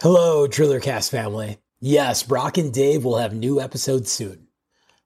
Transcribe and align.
Hello, 0.00 0.48
Drillercast 0.48 1.08
family. 1.08 1.58
Yes, 1.80 2.24
Brock 2.24 2.58
and 2.58 2.74
Dave 2.74 3.04
will 3.04 3.18
have 3.18 3.32
new 3.32 3.60
episodes 3.60 4.10
soon. 4.10 4.48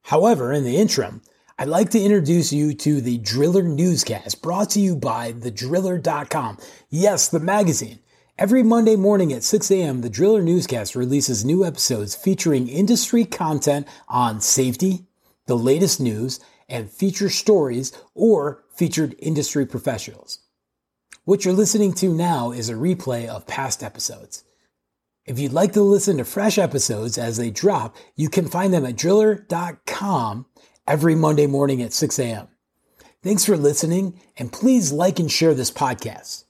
However, 0.04 0.50
in 0.50 0.64
the 0.64 0.78
interim, 0.78 1.20
I'd 1.58 1.68
like 1.68 1.90
to 1.90 2.00
introduce 2.00 2.54
you 2.54 2.72
to 2.72 3.02
the 3.02 3.18
Driller 3.18 3.62
Newscast 3.62 4.40
brought 4.40 4.70
to 4.70 4.80
you 4.80 4.96
by 4.96 5.34
thedriller.com. 5.34 6.56
Yes, 6.88 7.28
the 7.28 7.38
magazine. 7.38 7.98
Every 8.38 8.62
Monday 8.62 8.96
morning 8.96 9.30
at 9.30 9.44
6 9.44 9.70
a.m., 9.70 10.00
the 10.00 10.08
Driller 10.08 10.40
Newscast 10.40 10.96
releases 10.96 11.44
new 11.44 11.66
episodes 11.66 12.16
featuring 12.16 12.66
industry 12.66 13.26
content 13.26 13.86
on 14.08 14.40
safety, 14.40 15.04
the 15.44 15.58
latest 15.58 16.00
news, 16.00 16.40
and 16.66 16.90
feature 16.90 17.28
stories 17.28 17.92
or 18.14 18.64
featured 18.74 19.14
industry 19.18 19.66
professionals. 19.66 20.38
What 21.24 21.44
you're 21.44 21.52
listening 21.52 21.92
to 21.94 22.14
now 22.14 22.52
is 22.52 22.70
a 22.70 22.74
replay 22.74 23.26
of 23.26 23.46
past 23.46 23.82
episodes. 23.82 24.44
If 25.28 25.38
you'd 25.38 25.52
like 25.52 25.74
to 25.74 25.82
listen 25.82 26.16
to 26.16 26.24
fresh 26.24 26.56
episodes 26.56 27.18
as 27.18 27.36
they 27.36 27.50
drop, 27.50 27.94
you 28.16 28.30
can 28.30 28.48
find 28.48 28.72
them 28.72 28.86
at 28.86 28.96
driller.com 28.96 30.46
every 30.86 31.14
Monday 31.14 31.46
morning 31.46 31.82
at 31.82 31.92
6 31.92 32.18
a.m. 32.18 32.48
Thanks 33.22 33.44
for 33.44 33.58
listening, 33.58 34.18
and 34.38 34.50
please 34.50 34.90
like 34.90 35.18
and 35.18 35.30
share 35.30 35.52
this 35.52 35.70
podcast. 35.70 36.44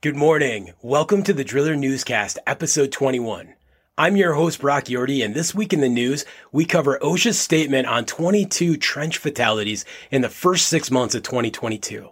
Good 0.00 0.14
morning. 0.14 0.74
Welcome 0.80 1.24
to 1.24 1.32
the 1.32 1.42
Driller 1.42 1.74
Newscast, 1.74 2.38
episode 2.46 2.92
21. 2.92 3.54
I'm 3.98 4.14
your 4.14 4.34
host, 4.34 4.60
Brock 4.60 4.84
Yordy, 4.84 5.24
and 5.24 5.34
this 5.34 5.56
week 5.56 5.72
in 5.72 5.80
the 5.80 5.88
news, 5.88 6.24
we 6.52 6.66
cover 6.66 7.00
OSHA's 7.02 7.36
statement 7.36 7.88
on 7.88 8.04
22 8.04 8.76
trench 8.76 9.18
fatalities 9.18 9.84
in 10.12 10.22
the 10.22 10.28
first 10.28 10.68
six 10.68 10.88
months 10.92 11.16
of 11.16 11.24
2022. 11.24 12.10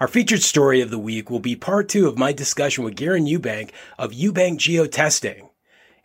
Our 0.00 0.08
featured 0.08 0.40
story 0.40 0.80
of 0.80 0.88
the 0.88 0.98
week 0.98 1.28
will 1.28 1.38
be 1.38 1.54
part 1.54 1.90
two 1.90 2.08
of 2.08 2.16
my 2.16 2.32
discussion 2.32 2.82
with 2.82 2.96
Garen 2.96 3.26
Ewbank 3.26 3.72
of 3.98 4.12
Ewbank 4.12 4.56
Geotesting. 4.56 5.50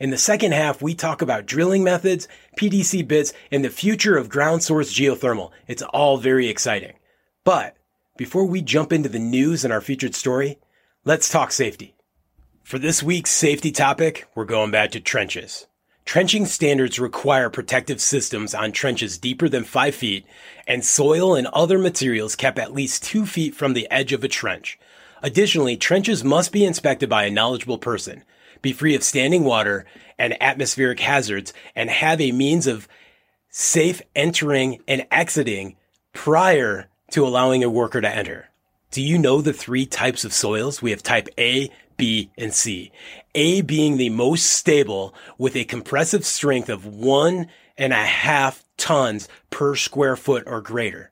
In 0.02 0.10
the 0.10 0.18
second 0.18 0.52
half, 0.52 0.82
we 0.82 0.94
talk 0.94 1.22
about 1.22 1.46
drilling 1.46 1.86
methods, 1.86 2.28
PDC 2.60 3.08
bits, 3.08 3.32
and 3.50 3.64
the 3.64 3.70
future 3.70 4.18
of 4.18 4.28
ground 4.28 4.62
source 4.62 4.94
geothermal. 4.94 5.52
It's 5.70 5.84
all 5.84 6.18
very 6.18 6.50
exciting. 6.50 6.96
But 7.46 7.78
before 8.18 8.44
we 8.44 8.62
jump 8.62 8.92
into 8.92 9.08
the 9.08 9.20
news 9.20 9.64
and 9.64 9.72
our 9.72 9.80
featured 9.80 10.16
story, 10.16 10.58
Let's 11.06 11.28
talk 11.28 11.52
safety. 11.52 11.96
For 12.64 12.80
this 12.80 13.04
week's 13.04 13.30
safety 13.30 13.74
topic, 13.74 14.26
we're 14.36 14.46
going 14.46 14.72
back 14.72 14.92
to 14.92 15.02
trenches. 15.02 15.68
Trenching 16.06 16.46
standards 16.46 16.98
require 16.98 17.50
protective 17.50 18.00
systems 18.00 18.56
on 18.56 18.72
trenches 18.72 19.18
deeper 19.18 19.50
than 19.50 19.66
5 19.66 19.94
feet 19.94 20.26
and 20.66 20.86
soil 20.86 21.36
and 21.36 21.48
other 21.48 21.78
materials 21.78 22.38
kept 22.38 22.58
at 22.58 22.72
least 22.72 23.04
2 23.04 23.26
feet 23.26 23.54
from 23.54 23.74
the 23.74 23.86
edge 23.92 24.14
of 24.14 24.24
a 24.24 24.30
trench. 24.30 24.80
Additionally, 25.22 25.76
trenches 25.76 26.24
must 26.24 26.54
be 26.54 26.64
inspected 26.64 27.10
by 27.10 27.26
a 27.26 27.30
knowledgeable 27.30 27.78
person, 27.78 28.24
be 28.62 28.72
free 28.72 28.96
of 28.96 29.04
standing 29.04 29.44
water 29.44 29.86
and 30.18 30.42
atmospheric 30.42 31.02
hazards, 31.02 31.52
and 31.76 31.90
have 31.90 32.22
a 32.22 32.32
means 32.32 32.66
of 32.66 32.88
safe 33.50 34.02
entering 34.16 34.82
and 34.88 35.06
exiting 35.12 35.76
prior 36.14 36.88
to 37.12 37.28
allowing 37.28 37.62
a 37.62 37.70
worker 37.70 38.00
to 38.00 38.10
enter. 38.10 38.48
Do 38.94 39.02
you 39.02 39.18
know 39.18 39.42
the 39.42 39.54
three 39.54 39.88
types 39.88 40.24
of 40.24 40.34
soils? 40.34 40.80
We 40.80 40.92
have 40.92 41.02
type 41.02 41.28
A, 41.40 41.72
B, 41.98 42.30
and 42.38 42.54
C. 42.54 42.92
A 43.34 43.62
being 43.62 43.98
the 43.98 44.12
most 44.12 44.46
stable 44.46 45.16
with 45.40 45.56
a 45.56 45.64
compressive 45.64 46.24
strength 46.24 46.70
of 46.70 46.86
one 46.86 47.48
and 47.76 47.92
a 47.92 48.06
half 48.06 48.64
tons 48.78 49.28
per 49.50 49.76
square 49.76 50.16
foot 50.16 50.44
or 50.46 50.62
greater. 50.62 51.10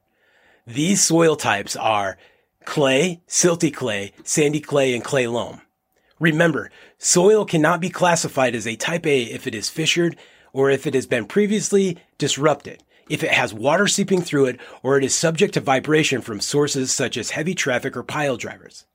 These 0.67 1.01
soil 1.01 1.35
types 1.35 1.75
are 1.75 2.19
clay, 2.65 3.19
silty 3.27 3.73
clay, 3.73 4.13
sandy 4.23 4.59
clay, 4.59 4.93
and 4.93 5.03
clay 5.03 5.25
loam. 5.25 5.61
Remember, 6.19 6.69
soil 6.99 7.45
cannot 7.45 7.81
be 7.81 7.89
classified 7.89 8.53
as 8.53 8.67
a 8.67 8.75
type 8.75 9.07
A 9.07 9.23
if 9.23 9.47
it 9.47 9.55
is 9.55 9.69
fissured 9.69 10.15
or 10.53 10.69
if 10.69 10.85
it 10.85 10.93
has 10.93 11.07
been 11.07 11.25
previously 11.25 11.97
disrupted 12.19 12.83
if 13.09 13.23
it 13.23 13.31
has 13.31 13.53
water 13.53 13.87
seeping 13.87 14.21
through 14.21 14.45
it 14.45 14.59
or 14.83 14.97
it 14.97 15.03
is 15.03 15.13
subject 15.15 15.53
to 15.55 15.61
vibration 15.61 16.21
from 16.21 16.39
sources 16.39 16.91
such 16.91 17.17
as 17.17 17.31
heavy 17.31 17.55
traffic 17.55 17.95
or 17.97 18.03
pile 18.03 18.37
drivers. 18.37 18.85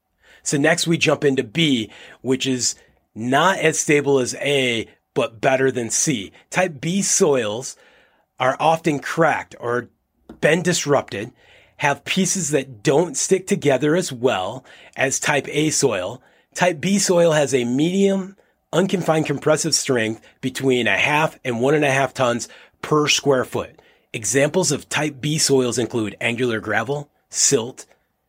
So 0.43 0.57
next 0.57 0.87
we 0.87 0.99
jump 0.99 1.25
into 1.25 1.43
B, 1.43 1.91
which 2.23 2.47
is 2.47 2.77
not 3.15 3.59
as 3.59 3.79
stable 3.79 4.19
as 4.19 4.35
A, 4.37 4.89
but 5.15 5.41
better 5.41 5.73
than 5.73 5.91
C. 5.91 6.31
Type 6.51 6.81
B 6.81 7.03
soils 7.03 7.77
are 8.39 8.57
often 8.61 9.01
cracked 9.01 9.57
or 9.59 9.89
been 10.41 10.63
disrupted, 10.63 11.33
have 11.79 12.05
pieces 12.05 12.51
that 12.51 12.83
don't 12.83 13.17
stick 13.17 13.47
together 13.47 13.97
as 13.97 14.13
well 14.13 14.65
as 14.95 15.19
type 15.19 15.47
A 15.49 15.71
soil. 15.71 16.23
Type 16.55 16.81
B 16.81 16.99
soil 16.99 17.33
has 17.33 17.55
a 17.55 17.65
medium, 17.65 18.37
unconfined 18.73 19.27
compressive 19.27 19.75
strength 19.75 20.21
between 20.41 20.87
a 20.87 20.97
half 20.97 21.39
and 21.45 21.61
one 21.61 21.75
and 21.75 21.85
a 21.85 21.91
half 21.91 22.15
tons 22.15 22.49
per 22.83 23.09
square 23.09 23.45
foot. 23.45 23.76
Examples 24.17 24.73
of 24.73 24.89
type 24.89 25.21
B 25.21 25.37
soils 25.37 25.77
include 25.77 26.17
angular 26.23 26.59
gravel, 26.59 27.11
silt, 27.29 27.85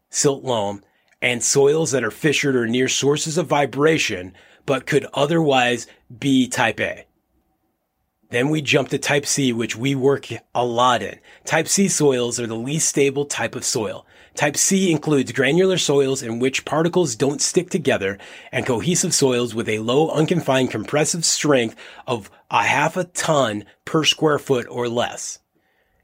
silt 0.09 0.43
loam, 0.43 0.83
and 1.21 1.41
soils 1.41 1.91
that 1.91 2.03
are 2.03 2.11
fissured 2.11 2.57
or 2.57 2.67
near 2.67 2.89
sources 2.89 3.37
of 3.37 3.47
vibration, 3.47 4.33
but 4.65 4.85
could 4.85 5.07
otherwise 5.13 5.87
be 6.19 6.45
type 6.49 6.81
A. 6.81 7.05
Then 8.31 8.49
we 8.49 8.61
jump 8.61 8.89
to 8.89 8.97
type 8.97 9.25
C, 9.25 9.53
which 9.53 9.77
we 9.77 9.95
work 9.95 10.27
a 10.53 10.65
lot 10.65 11.01
in. 11.01 11.19
Type 11.45 11.69
C 11.69 11.87
soils 11.87 12.37
are 12.37 12.47
the 12.47 12.55
least 12.57 12.89
stable 12.89 13.23
type 13.23 13.55
of 13.55 13.63
soil. 13.63 14.05
Type 14.35 14.57
C 14.57 14.91
includes 14.91 15.31
granular 15.31 15.77
soils 15.77 16.21
in 16.21 16.39
which 16.39 16.65
particles 16.65 17.15
don't 17.15 17.41
stick 17.41 17.69
together 17.69 18.17
and 18.51 18.65
cohesive 18.65 19.13
soils 19.13 19.55
with 19.55 19.69
a 19.69 19.79
low 19.79 20.09
unconfined 20.09 20.69
compressive 20.69 21.23
strength 21.23 21.77
of 22.05 22.29
a 22.51 22.63
half 22.63 22.97
a 22.97 23.05
ton 23.05 23.63
per 23.85 24.03
square 24.03 24.37
foot 24.37 24.67
or 24.69 24.89
less. 24.89 25.39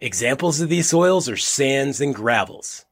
Examples 0.03 0.59
of 0.59 0.67
these 0.67 0.89
soils 0.89 1.29
are 1.29 1.37
sands 1.37 2.01
and 2.01 2.13
gravels. 2.13 2.83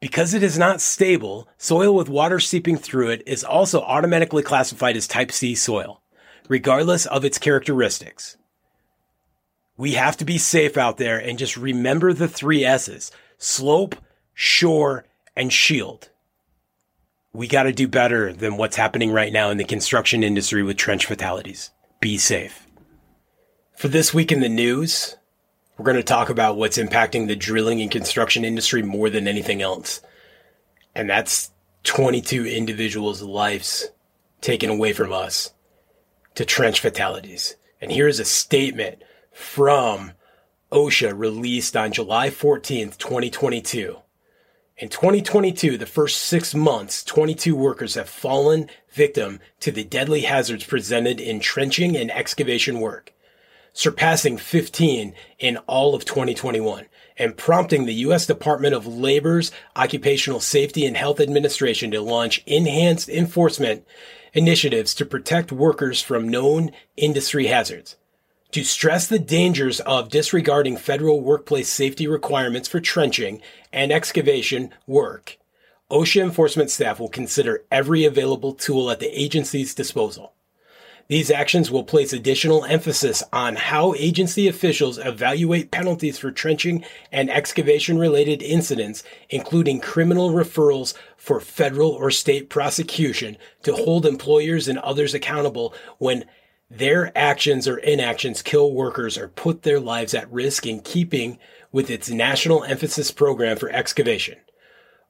Because 0.00 0.34
it 0.34 0.42
is 0.42 0.58
not 0.58 0.82
stable, 0.82 1.48
soil 1.56 1.94
with 1.94 2.10
water 2.10 2.40
seeping 2.40 2.76
through 2.76 3.08
it 3.08 3.22
is 3.26 3.42
also 3.42 3.80
automatically 3.80 4.42
classified 4.42 4.98
as 4.98 5.08
type 5.08 5.32
C 5.32 5.54
soil, 5.54 6.02
regardless 6.46 7.06
of 7.06 7.24
its 7.24 7.38
characteristics. 7.38 8.36
We 9.78 9.92
have 9.92 10.18
to 10.18 10.26
be 10.26 10.36
safe 10.36 10.76
out 10.76 10.98
there 10.98 11.18
and 11.18 11.38
just 11.38 11.56
remember 11.56 12.12
the 12.12 12.28
three 12.28 12.66
S's 12.66 13.10
slope, 13.38 13.96
shore, 14.34 15.06
and 15.34 15.50
shield. 15.50 16.10
We 17.32 17.48
got 17.48 17.62
to 17.62 17.72
do 17.72 17.88
better 17.88 18.30
than 18.34 18.58
what's 18.58 18.76
happening 18.76 19.10
right 19.10 19.32
now 19.32 19.48
in 19.48 19.56
the 19.56 19.64
construction 19.64 20.22
industry 20.22 20.62
with 20.62 20.76
trench 20.76 21.06
fatalities. 21.06 21.70
Be 21.98 22.18
safe. 22.18 22.66
For 23.74 23.88
this 23.88 24.12
week 24.12 24.30
in 24.30 24.40
the 24.40 24.50
news, 24.50 25.16
we're 25.76 25.84
going 25.84 25.96
to 25.96 26.02
talk 26.02 26.28
about 26.28 26.56
what's 26.56 26.78
impacting 26.78 27.26
the 27.26 27.36
drilling 27.36 27.80
and 27.80 27.90
construction 27.90 28.44
industry 28.44 28.82
more 28.82 29.10
than 29.10 29.26
anything 29.26 29.62
else. 29.62 30.00
And 30.94 31.08
that's 31.08 31.50
22 31.84 32.46
individuals' 32.46 33.22
lives 33.22 33.88
taken 34.40 34.70
away 34.70 34.92
from 34.92 35.12
us 35.12 35.52
to 36.34 36.44
trench 36.44 36.80
fatalities. 36.80 37.56
And 37.80 37.90
here's 37.90 38.20
a 38.20 38.24
statement 38.24 39.02
from 39.32 40.12
OSHA 40.70 41.18
released 41.18 41.76
on 41.76 41.92
July 41.92 42.28
14th, 42.28 42.98
2022. 42.98 43.96
In 44.78 44.88
2022, 44.88 45.78
the 45.78 45.86
first 45.86 46.22
six 46.22 46.54
months, 46.54 47.04
22 47.04 47.54
workers 47.54 47.94
have 47.94 48.08
fallen 48.08 48.68
victim 48.90 49.40
to 49.60 49.70
the 49.70 49.84
deadly 49.84 50.22
hazards 50.22 50.64
presented 50.64 51.20
in 51.20 51.40
trenching 51.40 51.96
and 51.96 52.10
excavation 52.10 52.80
work 52.80 53.12
surpassing 53.72 54.36
15 54.36 55.14
in 55.38 55.56
all 55.66 55.94
of 55.94 56.04
2021 56.04 56.86
and 57.16 57.36
prompting 57.36 57.84
the 57.84 57.94
U.S. 57.94 58.26
Department 58.26 58.74
of 58.74 58.86
Labor's 58.86 59.52
Occupational 59.76 60.40
Safety 60.40 60.86
and 60.86 60.96
Health 60.96 61.20
Administration 61.20 61.90
to 61.90 62.00
launch 62.00 62.42
enhanced 62.46 63.08
enforcement 63.08 63.86
initiatives 64.32 64.94
to 64.94 65.06
protect 65.06 65.52
workers 65.52 66.00
from 66.00 66.28
known 66.28 66.70
industry 66.96 67.46
hazards. 67.46 67.96
To 68.52 68.64
stress 68.64 69.06
the 69.06 69.18
dangers 69.18 69.80
of 69.80 70.10
disregarding 70.10 70.76
federal 70.76 71.20
workplace 71.20 71.70
safety 71.70 72.06
requirements 72.06 72.68
for 72.68 72.80
trenching 72.80 73.40
and 73.72 73.90
excavation 73.90 74.70
work, 74.86 75.38
OSHA 75.90 76.22
enforcement 76.22 76.70
staff 76.70 77.00
will 77.00 77.08
consider 77.08 77.64
every 77.70 78.04
available 78.04 78.52
tool 78.52 78.90
at 78.90 79.00
the 79.00 79.08
agency's 79.18 79.74
disposal. 79.74 80.34
These 81.08 81.30
actions 81.30 81.70
will 81.70 81.84
place 81.84 82.12
additional 82.12 82.64
emphasis 82.64 83.22
on 83.32 83.56
how 83.56 83.94
agency 83.94 84.48
officials 84.48 84.98
evaluate 84.98 85.70
penalties 85.70 86.18
for 86.18 86.30
trenching 86.30 86.84
and 87.10 87.30
excavation 87.30 87.98
related 87.98 88.42
incidents, 88.42 89.02
including 89.28 89.80
criminal 89.80 90.30
referrals 90.30 90.94
for 91.16 91.40
federal 91.40 91.90
or 91.90 92.10
state 92.10 92.48
prosecution 92.48 93.36
to 93.62 93.74
hold 93.74 94.06
employers 94.06 94.68
and 94.68 94.78
others 94.78 95.12
accountable 95.12 95.74
when 95.98 96.24
their 96.70 97.16
actions 97.16 97.68
or 97.68 97.76
inactions 97.78 98.40
kill 98.40 98.72
workers 98.72 99.18
or 99.18 99.28
put 99.28 99.62
their 99.62 99.80
lives 99.80 100.14
at 100.14 100.32
risk 100.32 100.66
in 100.66 100.80
keeping 100.80 101.38
with 101.70 101.90
its 101.90 102.08
national 102.08 102.64
emphasis 102.64 103.10
program 103.10 103.56
for 103.56 103.70
excavation. 103.70 104.36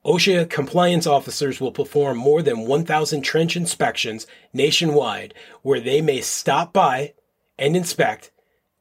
OSHA 0.05 0.51
compliance 0.51 1.07
officers 1.07 1.61
will 1.61 1.71
perform 1.71 2.19
more 2.19 2.43
than 2.43 2.67
1,000 2.67 3.23
trench 3.23 3.57
inspections 3.57 4.27
nationwide 4.53 5.33
where 5.63 5.81
they 5.81 6.01
may 6.01 6.21
stop 6.21 6.73
by 6.73 7.15
and 7.57 7.77
inspect 7.77 8.33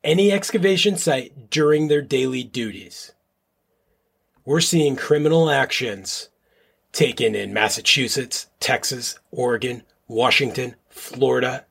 any 0.04 0.32
excavation 0.32 0.98
site 0.98 1.50
during 1.52 1.88
their 1.88 2.02
daily 2.02 2.44
duties. 2.44 3.12
We're 4.46 4.62
seeing 4.62 4.96
criminal 4.96 5.52
actions 5.52 6.30
taken 6.92 7.36
in 7.36 7.54
Massachusetts, 7.54 8.48
Texas, 8.60 9.20
Oregon, 9.30 9.84
Washington, 10.08 10.76
Florida, 10.90 11.66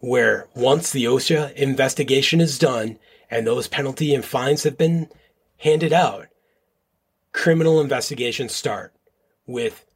where 0.00 0.48
once 0.56 0.90
the 0.90 1.04
OSHA 1.04 1.52
investigation 1.54 2.40
is 2.40 2.58
done 2.58 2.98
and 3.30 3.46
those 3.46 3.68
penalty 3.68 4.12
and 4.12 4.24
fines 4.24 4.64
have 4.64 4.76
been 4.76 5.08
handed 5.58 5.92
out, 5.92 6.26
criminal 7.32 7.80
investigations 7.80 8.54
start 8.54 8.94
with 9.46 9.86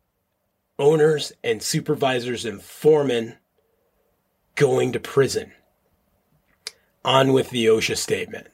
owners 0.78 1.32
and 1.42 1.62
supervisors 1.62 2.44
and 2.44 2.62
foremen 2.62 3.36
going 4.54 4.92
to 4.92 5.00
prison. 5.00 5.52
On 7.04 7.32
with 7.32 7.50
the 7.50 7.66
OSHA 7.66 7.98
statement. 7.98 8.48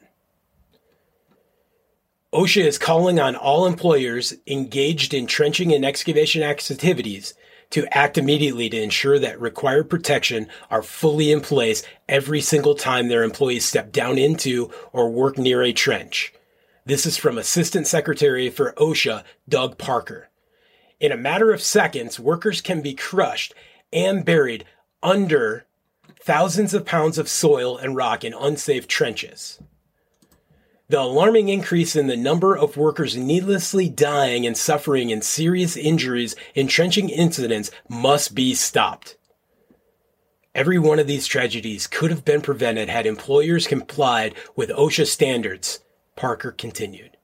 OSHA 2.32 2.64
is 2.64 2.78
calling 2.78 3.18
on 3.18 3.36
all 3.36 3.66
employers 3.66 4.34
engaged 4.46 5.14
in 5.14 5.26
trenching 5.26 5.72
and 5.72 5.84
excavation 5.84 6.42
activities 6.42 7.34
to 7.70 7.86
act 7.96 8.18
immediately 8.18 8.68
to 8.68 8.80
ensure 8.80 9.18
that 9.18 9.40
required 9.40 9.88
protection 9.88 10.48
are 10.70 10.82
fully 10.82 11.30
in 11.30 11.40
place 11.40 11.82
every 12.08 12.40
single 12.40 12.74
time 12.74 13.08
their 13.08 13.22
employees 13.22 13.64
step 13.64 13.92
down 13.92 14.18
into 14.18 14.70
or 14.92 15.10
work 15.10 15.38
near 15.38 15.62
a 15.62 15.72
trench. 15.72 16.32
This 16.86 17.04
is 17.04 17.18
from 17.18 17.36
Assistant 17.36 17.86
Secretary 17.86 18.48
for 18.48 18.72
OSHA, 18.72 19.24
Doug 19.46 19.76
Parker. 19.76 20.30
In 20.98 21.12
a 21.12 21.16
matter 21.16 21.52
of 21.52 21.62
seconds, 21.62 22.18
workers 22.18 22.62
can 22.62 22.80
be 22.80 22.94
crushed 22.94 23.52
and 23.92 24.24
buried 24.24 24.64
under 25.02 25.66
thousands 26.22 26.72
of 26.72 26.86
pounds 26.86 27.18
of 27.18 27.28
soil 27.28 27.76
and 27.76 27.96
rock 27.96 28.24
in 28.24 28.32
unsafe 28.32 28.88
trenches. 28.88 29.60
The 30.88 31.00
alarming 31.00 31.50
increase 31.50 31.94
in 31.94 32.06
the 32.06 32.16
number 32.16 32.56
of 32.56 32.78
workers 32.78 33.14
needlessly 33.14 33.88
dying 33.88 34.46
and 34.46 34.56
suffering 34.56 35.10
in 35.10 35.20
serious 35.22 35.76
injuries 35.76 36.34
in 36.54 36.66
trenching 36.66 37.10
incidents 37.10 37.70
must 37.88 38.34
be 38.34 38.54
stopped. 38.54 39.16
Every 40.54 40.78
one 40.78 40.98
of 40.98 41.06
these 41.06 41.26
tragedies 41.26 41.86
could 41.86 42.10
have 42.10 42.24
been 42.24 42.40
prevented 42.40 42.88
had 42.88 43.06
employers 43.06 43.66
complied 43.66 44.34
with 44.56 44.70
OSHA 44.70 45.06
standards, 45.06 45.80
Parker 46.20 46.52
continued. 46.52 47.16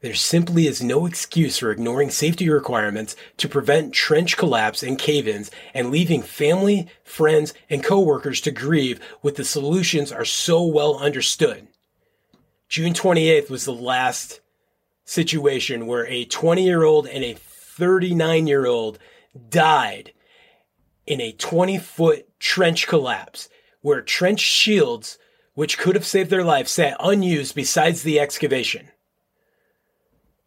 There 0.00 0.14
simply 0.14 0.66
is 0.66 0.82
no 0.82 1.04
excuse 1.04 1.58
for 1.58 1.70
ignoring 1.70 2.08
safety 2.08 2.48
requirements 2.48 3.14
to 3.36 3.50
prevent 3.50 3.92
trench 3.92 4.38
collapse 4.38 4.82
and 4.82 4.98
cave-ins 4.98 5.50
and 5.74 5.90
leaving 5.90 6.22
family, 6.22 6.88
friends, 7.04 7.52
and 7.68 7.84
coworkers 7.84 8.40
to 8.40 8.50
grieve 8.50 8.98
with 9.20 9.36
the 9.36 9.44
solutions 9.44 10.10
are 10.10 10.24
so 10.24 10.64
well 10.64 10.96
understood. 10.96 11.68
June 12.66 12.94
28th 12.94 13.50
was 13.50 13.66
the 13.66 13.74
last 13.74 14.40
situation 15.04 15.86
where 15.86 16.06
a 16.06 16.24
20 16.24 16.64
year 16.64 16.82
old 16.82 17.06
and 17.06 17.22
a 17.22 17.34
39 17.34 18.46
year 18.46 18.64
old 18.64 18.98
died 19.50 20.14
in 21.06 21.20
a 21.20 21.32
20 21.32 21.76
foot 21.76 22.26
trench 22.38 22.86
collapse 22.86 23.50
where 23.82 24.00
trench 24.00 24.40
shields, 24.40 25.18
which 25.60 25.76
could 25.76 25.94
have 25.94 26.06
saved 26.06 26.30
their 26.30 26.42
lives, 26.42 26.70
sat 26.70 26.96
unused 27.00 27.54
besides 27.54 28.02
the 28.02 28.18
excavation. 28.18 28.88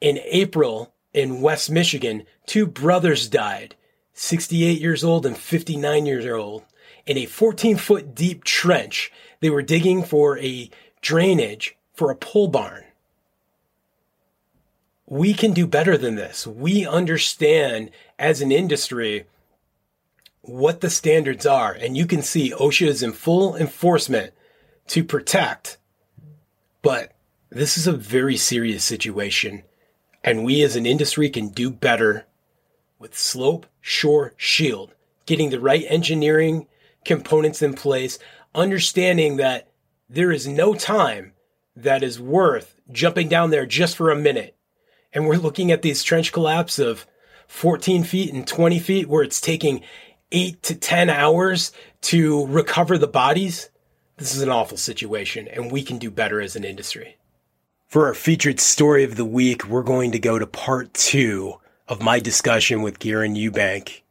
In 0.01 0.19
April 0.23 0.91
in 1.13 1.39
West 1.39 1.69
Michigan, 1.69 2.23
two 2.47 2.65
brothers 2.65 3.29
died, 3.29 3.75
68 4.13 4.81
years 4.81 5.03
old 5.03 5.27
and 5.27 5.37
59 5.37 6.07
years 6.07 6.25
old, 6.25 6.63
in 7.05 7.19
a 7.19 7.27
14 7.27 7.77
foot 7.77 8.15
deep 8.15 8.43
trench. 8.43 9.11
They 9.39 9.51
were 9.51 9.61
digging 9.61 10.01
for 10.01 10.39
a 10.39 10.71
drainage 10.99 11.77
for 11.93 12.09
a 12.09 12.15
pole 12.15 12.47
barn. 12.47 12.83
We 15.05 15.35
can 15.35 15.53
do 15.53 15.67
better 15.67 15.95
than 15.95 16.15
this. 16.15 16.47
We 16.47 16.87
understand 16.87 17.91
as 18.17 18.41
an 18.41 18.51
industry 18.51 19.25
what 20.41 20.81
the 20.81 20.89
standards 20.89 21.45
are, 21.45 21.71
and 21.71 21.95
you 21.95 22.07
can 22.07 22.23
see 22.23 22.49
OSHA 22.49 22.87
is 22.87 23.03
in 23.03 23.13
full 23.13 23.55
enforcement 23.55 24.33
to 24.87 25.03
protect. 25.03 25.77
But 26.81 27.13
this 27.49 27.77
is 27.77 27.87
a 27.87 27.93
very 27.93 28.37
serious 28.37 28.83
situation, 28.83 29.63
and 30.23 30.43
we 30.43 30.61
as 30.63 30.75
an 30.75 30.85
industry 30.85 31.29
can 31.29 31.49
do 31.49 31.69
better 31.69 32.25
with 32.99 33.17
slope, 33.17 33.65
shore, 33.81 34.33
shield, 34.37 34.93
getting 35.25 35.49
the 35.49 35.59
right 35.59 35.85
engineering 35.87 36.67
components 37.05 37.61
in 37.61 37.73
place, 37.73 38.17
understanding 38.55 39.37
that 39.37 39.69
there 40.09 40.31
is 40.31 40.47
no 40.47 40.73
time 40.73 41.33
that 41.75 42.03
is 42.03 42.19
worth 42.19 42.75
jumping 42.91 43.27
down 43.27 43.49
there 43.49 43.65
just 43.65 43.95
for 43.95 44.09
a 44.09 44.15
minute. 44.15 44.55
And 45.11 45.27
we're 45.27 45.35
looking 45.35 45.71
at 45.71 45.81
these 45.81 46.03
trench 46.03 46.31
collapse 46.31 46.79
of 46.79 47.05
14 47.47 48.03
feet 48.03 48.33
and 48.33 48.47
20 48.47 48.79
feet 48.79 49.07
where 49.07 49.23
it's 49.23 49.41
taking 49.41 49.81
eight 50.31 50.61
to 50.63 50.75
10 50.75 51.09
hours 51.09 51.71
to 52.01 52.45
recover 52.47 52.97
the 52.97 53.07
bodies. 53.07 53.69
This 54.17 54.35
is 54.35 54.41
an 54.41 54.49
awful 54.49 54.77
situation 54.77 55.47
and 55.47 55.71
we 55.71 55.83
can 55.83 55.97
do 55.97 56.11
better 56.11 56.41
as 56.41 56.55
an 56.55 56.63
industry. 56.63 57.17
For 57.87 58.07
our 58.07 58.13
featured 58.13 58.59
story 58.59 59.03
of 59.03 59.15
the 59.15 59.25
week, 59.25 59.67
we're 59.67 59.83
going 59.83 60.11
to 60.11 60.19
go 60.19 60.39
to 60.39 60.47
part 60.47 60.93
two 60.93 61.55
of 61.87 62.01
my 62.01 62.19
discussion 62.19 62.81
with 62.81 62.99
Garen 62.99 63.35
Ewbank. 63.35 64.01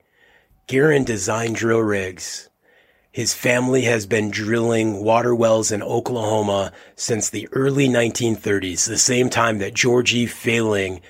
Garen 0.67 1.05
designed 1.05 1.57
drill 1.57 1.81
rigs 1.81 2.49
his 3.13 3.35
family 3.35 3.83
has 3.83 4.07
been 4.07 4.31
drilling 4.31 5.05
water 5.05 5.35
wells 5.35 5.71
in 5.71 5.83
Oklahoma 5.83 6.73
since 6.97 7.29
the 7.29 7.47
early 7.53 7.87
1930s, 7.87 8.89
the 8.89 8.97
same 8.97 9.29
time 9.29 9.59
that 9.59 9.75
George 9.75 10.15
E. 10.15 10.25
Failing 10.25 11.03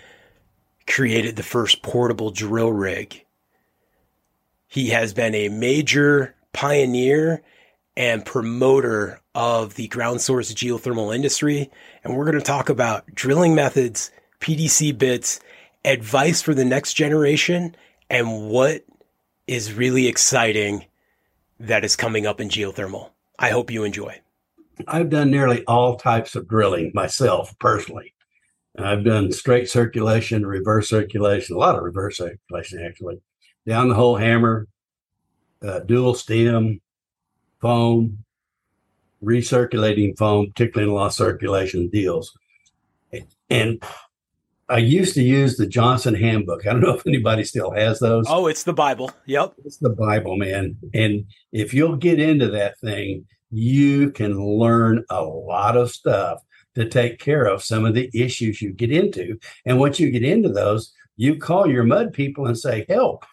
created 0.88 1.36
the 1.36 1.44
first 1.44 1.80
portable 1.80 2.32
drill 2.32 2.72
rig. 2.72 3.24
He 4.66 4.88
has 4.88 5.14
been 5.14 5.32
a 5.36 5.48
major 5.48 6.34
pioneer 6.52 7.42
and 7.96 8.24
promoter 8.24 9.20
of 9.34 9.74
the 9.74 9.88
ground 9.88 10.20
source 10.20 10.52
geothermal 10.52 11.14
industry. 11.14 11.70
And 12.04 12.16
we're 12.16 12.24
going 12.24 12.38
to 12.38 12.44
talk 12.44 12.68
about 12.68 13.06
drilling 13.14 13.54
methods, 13.54 14.10
PDC 14.40 14.96
bits, 14.96 15.40
advice 15.84 16.42
for 16.42 16.54
the 16.54 16.64
next 16.64 16.94
generation, 16.94 17.76
and 18.08 18.48
what 18.48 18.84
is 19.46 19.72
really 19.72 20.06
exciting 20.06 20.86
that 21.60 21.84
is 21.84 21.96
coming 21.96 22.26
up 22.26 22.40
in 22.40 22.48
geothermal. 22.48 23.10
I 23.38 23.50
hope 23.50 23.70
you 23.70 23.84
enjoy. 23.84 24.20
I've 24.86 25.10
done 25.10 25.30
nearly 25.30 25.64
all 25.64 25.96
types 25.96 26.34
of 26.34 26.48
drilling 26.48 26.92
myself 26.94 27.56
personally. 27.58 28.14
I've 28.78 29.04
done 29.04 29.32
straight 29.32 29.68
circulation, 29.68 30.46
reverse 30.46 30.88
circulation, 30.88 31.56
a 31.56 31.58
lot 31.58 31.76
of 31.76 31.82
reverse 31.82 32.16
circulation 32.16 32.82
actually, 32.84 33.20
down 33.66 33.88
the 33.88 33.94
hole 33.94 34.16
hammer, 34.16 34.66
uh, 35.62 35.80
dual 35.80 36.14
stem, 36.14 36.80
foam, 37.62 38.18
recirculating 39.24 40.18
foam, 40.18 40.48
particularly 40.48 40.90
in 40.90 40.94
lost 40.94 41.16
circulation 41.16 41.88
deals. 41.88 42.36
And 43.48 43.82
I 44.68 44.78
used 44.78 45.14
to 45.14 45.22
use 45.22 45.56
the 45.56 45.66
Johnson 45.66 46.14
Handbook. 46.14 46.66
I 46.66 46.72
don't 46.72 46.80
know 46.80 46.94
if 46.94 47.06
anybody 47.06 47.44
still 47.44 47.70
has 47.72 47.98
those. 48.00 48.26
Oh, 48.28 48.46
it's 48.46 48.64
the 48.64 48.72
Bible. 48.72 49.10
Yep. 49.26 49.54
It's 49.64 49.76
the 49.76 49.90
Bible, 49.90 50.36
man. 50.36 50.76
And 50.92 51.26
if 51.52 51.72
you'll 51.72 51.96
get 51.96 52.18
into 52.18 52.48
that 52.48 52.78
thing, 52.80 53.26
you 53.50 54.10
can 54.10 54.42
learn 54.42 55.04
a 55.10 55.22
lot 55.22 55.76
of 55.76 55.90
stuff 55.90 56.42
to 56.74 56.88
take 56.88 57.18
care 57.18 57.44
of 57.44 57.62
some 57.62 57.84
of 57.84 57.94
the 57.94 58.10
issues 58.14 58.62
you 58.62 58.72
get 58.72 58.90
into. 58.90 59.38
And 59.66 59.78
once 59.78 60.00
you 60.00 60.10
get 60.10 60.24
into 60.24 60.48
those, 60.48 60.92
you 61.16 61.36
call 61.36 61.66
your 61.66 61.84
mud 61.84 62.14
people 62.14 62.46
and 62.46 62.58
say, 62.58 62.86
help. 62.88 63.26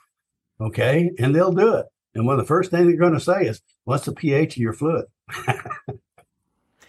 Okay. 0.59 1.09
And 1.17 1.33
they'll 1.33 1.53
do 1.53 1.75
it. 1.75 1.85
And 2.15 2.25
one 2.25 2.37
of 2.37 2.43
the 2.43 2.47
first 2.47 2.69
things 2.69 2.87
they're 2.87 2.97
going 2.97 3.13
to 3.13 3.19
say 3.19 3.43
is, 3.43 3.61
what's 3.89 4.05
the 4.05 4.13
pH 4.13 4.55
of 4.55 4.61
your 4.61 4.73
fluid? 4.73 5.05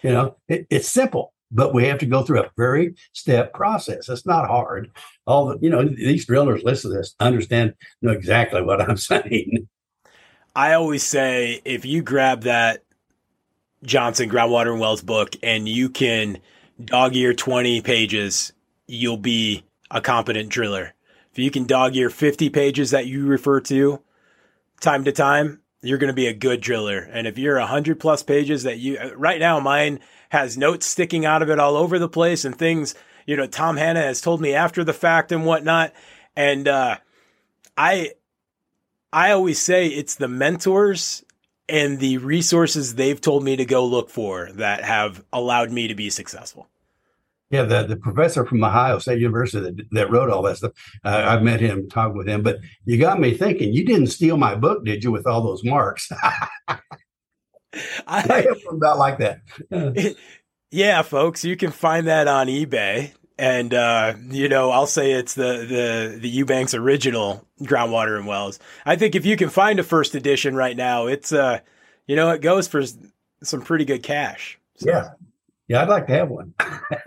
you 0.02 0.10
know, 0.10 0.36
it, 0.48 0.66
it's 0.70 0.88
simple 0.88 1.32
but 1.50 1.74
we 1.74 1.86
have 1.86 1.98
to 1.98 2.06
go 2.06 2.22
through 2.22 2.40
a 2.40 2.50
very 2.56 2.94
step 3.12 3.52
process. 3.52 4.08
It's 4.08 4.26
not 4.26 4.46
hard. 4.46 4.90
All 5.26 5.46
the, 5.46 5.58
you 5.60 5.70
know, 5.70 5.84
these 5.84 6.26
drillers 6.26 6.62
listen 6.62 6.90
to 6.90 6.96
this, 6.96 7.14
understand, 7.18 7.74
know 8.02 8.12
exactly 8.12 8.62
what 8.62 8.80
I'm 8.80 8.96
saying. 8.96 9.68
I 10.54 10.74
always 10.74 11.02
say 11.02 11.60
if 11.64 11.84
you 11.84 12.02
grab 12.02 12.42
that 12.42 12.84
Johnson 13.82 14.28
Groundwater 14.28 14.72
and 14.72 14.80
Wells 14.80 15.02
book 15.02 15.34
and 15.42 15.68
you 15.68 15.88
can 15.88 16.38
dog 16.84 17.16
ear 17.16 17.34
20 17.34 17.80
pages, 17.82 18.52
you'll 18.86 19.16
be 19.16 19.64
a 19.90 20.00
competent 20.00 20.48
driller. 20.48 20.94
If 21.32 21.38
you 21.38 21.50
can 21.50 21.66
dog 21.66 21.96
ear 21.96 22.10
50 22.10 22.50
pages 22.50 22.90
that 22.90 23.06
you 23.06 23.26
refer 23.26 23.60
to 23.62 24.00
time 24.80 25.04
to 25.04 25.12
time, 25.12 25.60
you're 25.82 25.98
going 25.98 26.08
to 26.08 26.14
be 26.14 26.26
a 26.26 26.34
good 26.34 26.60
driller. 26.60 26.98
And 26.98 27.26
if 27.26 27.38
you're 27.38 27.58
100 27.58 27.98
plus 28.00 28.22
pages 28.22 28.64
that 28.64 28.78
you, 28.78 28.98
right 29.16 29.40
now, 29.40 29.60
mine 29.60 30.00
has 30.28 30.58
notes 30.58 30.86
sticking 30.86 31.24
out 31.24 31.42
of 31.42 31.50
it 31.50 31.58
all 31.58 31.76
over 31.76 31.98
the 31.98 32.08
place 32.08 32.44
and 32.44 32.56
things, 32.56 32.94
you 33.26 33.36
know, 33.36 33.46
Tom 33.46 33.76
Hanna 33.76 34.02
has 34.02 34.20
told 34.20 34.40
me 34.40 34.54
after 34.54 34.84
the 34.84 34.92
fact 34.92 35.32
and 35.32 35.44
whatnot. 35.44 35.92
And, 36.36 36.68
uh, 36.68 36.98
I, 37.76 38.12
I 39.12 39.32
always 39.32 39.60
say 39.60 39.86
it's 39.88 40.14
the 40.14 40.28
mentors 40.28 41.24
and 41.68 41.98
the 41.98 42.18
resources 42.18 42.94
they've 42.94 43.20
told 43.20 43.44
me 43.44 43.56
to 43.56 43.64
go 43.64 43.84
look 43.84 44.10
for 44.10 44.50
that 44.54 44.84
have 44.84 45.24
allowed 45.32 45.70
me 45.70 45.88
to 45.88 45.94
be 45.94 46.10
successful. 46.10 46.68
Yeah, 47.50 47.64
the, 47.64 47.82
the 47.82 47.96
professor 47.96 48.46
from 48.46 48.62
Ohio 48.62 48.98
State 49.00 49.18
University 49.18 49.60
that, 49.64 49.90
that 49.90 50.10
wrote 50.10 50.30
all 50.30 50.42
that 50.42 50.58
stuff, 50.58 50.72
uh, 51.04 51.24
I've 51.26 51.42
met 51.42 51.60
him, 51.60 51.88
talked 51.88 52.14
with 52.14 52.28
him, 52.28 52.42
but 52.42 52.58
you 52.84 52.96
got 52.96 53.18
me 53.18 53.34
thinking, 53.34 53.72
you 53.72 53.84
didn't 53.84 54.06
steal 54.06 54.36
my 54.36 54.54
book, 54.54 54.84
did 54.84 55.02
you, 55.02 55.10
with 55.10 55.26
all 55.26 55.42
those 55.42 55.64
marks? 55.64 56.10
I, 58.06 58.46
about 58.70 58.98
like 58.98 59.18
that. 59.18 59.40
yeah, 60.70 61.02
folks, 61.02 61.44
you 61.44 61.56
can 61.56 61.70
find 61.70 62.06
that 62.06 62.28
on 62.28 62.46
eBay. 62.46 63.12
And 63.38 63.72
uh, 63.72 64.14
you 64.28 64.50
know, 64.50 64.70
I'll 64.70 64.86
say 64.86 65.12
it's 65.12 65.32
the 65.32 65.64
the 65.66 66.18
the 66.20 66.28
Eubanks 66.28 66.74
original 66.74 67.46
groundwater 67.62 68.18
and 68.18 68.26
wells. 68.26 68.58
I 68.84 68.96
think 68.96 69.14
if 69.14 69.24
you 69.24 69.34
can 69.38 69.48
find 69.48 69.78
a 69.78 69.82
first 69.82 70.14
edition 70.14 70.54
right 70.54 70.76
now, 70.76 71.06
it's 71.06 71.32
uh, 71.32 71.60
you 72.06 72.16
know, 72.16 72.30
it 72.32 72.42
goes 72.42 72.68
for 72.68 72.82
some 73.42 73.62
pretty 73.62 73.86
good 73.86 74.02
cash. 74.02 74.58
So. 74.76 74.90
Yeah, 74.90 75.10
yeah, 75.70 75.82
I'd 75.82 75.88
like 75.88 76.08
to 76.08 76.12
have 76.14 76.30
one. 76.30 76.52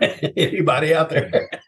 Anybody 0.00 0.94
out 0.94 1.10
there? 1.10 1.50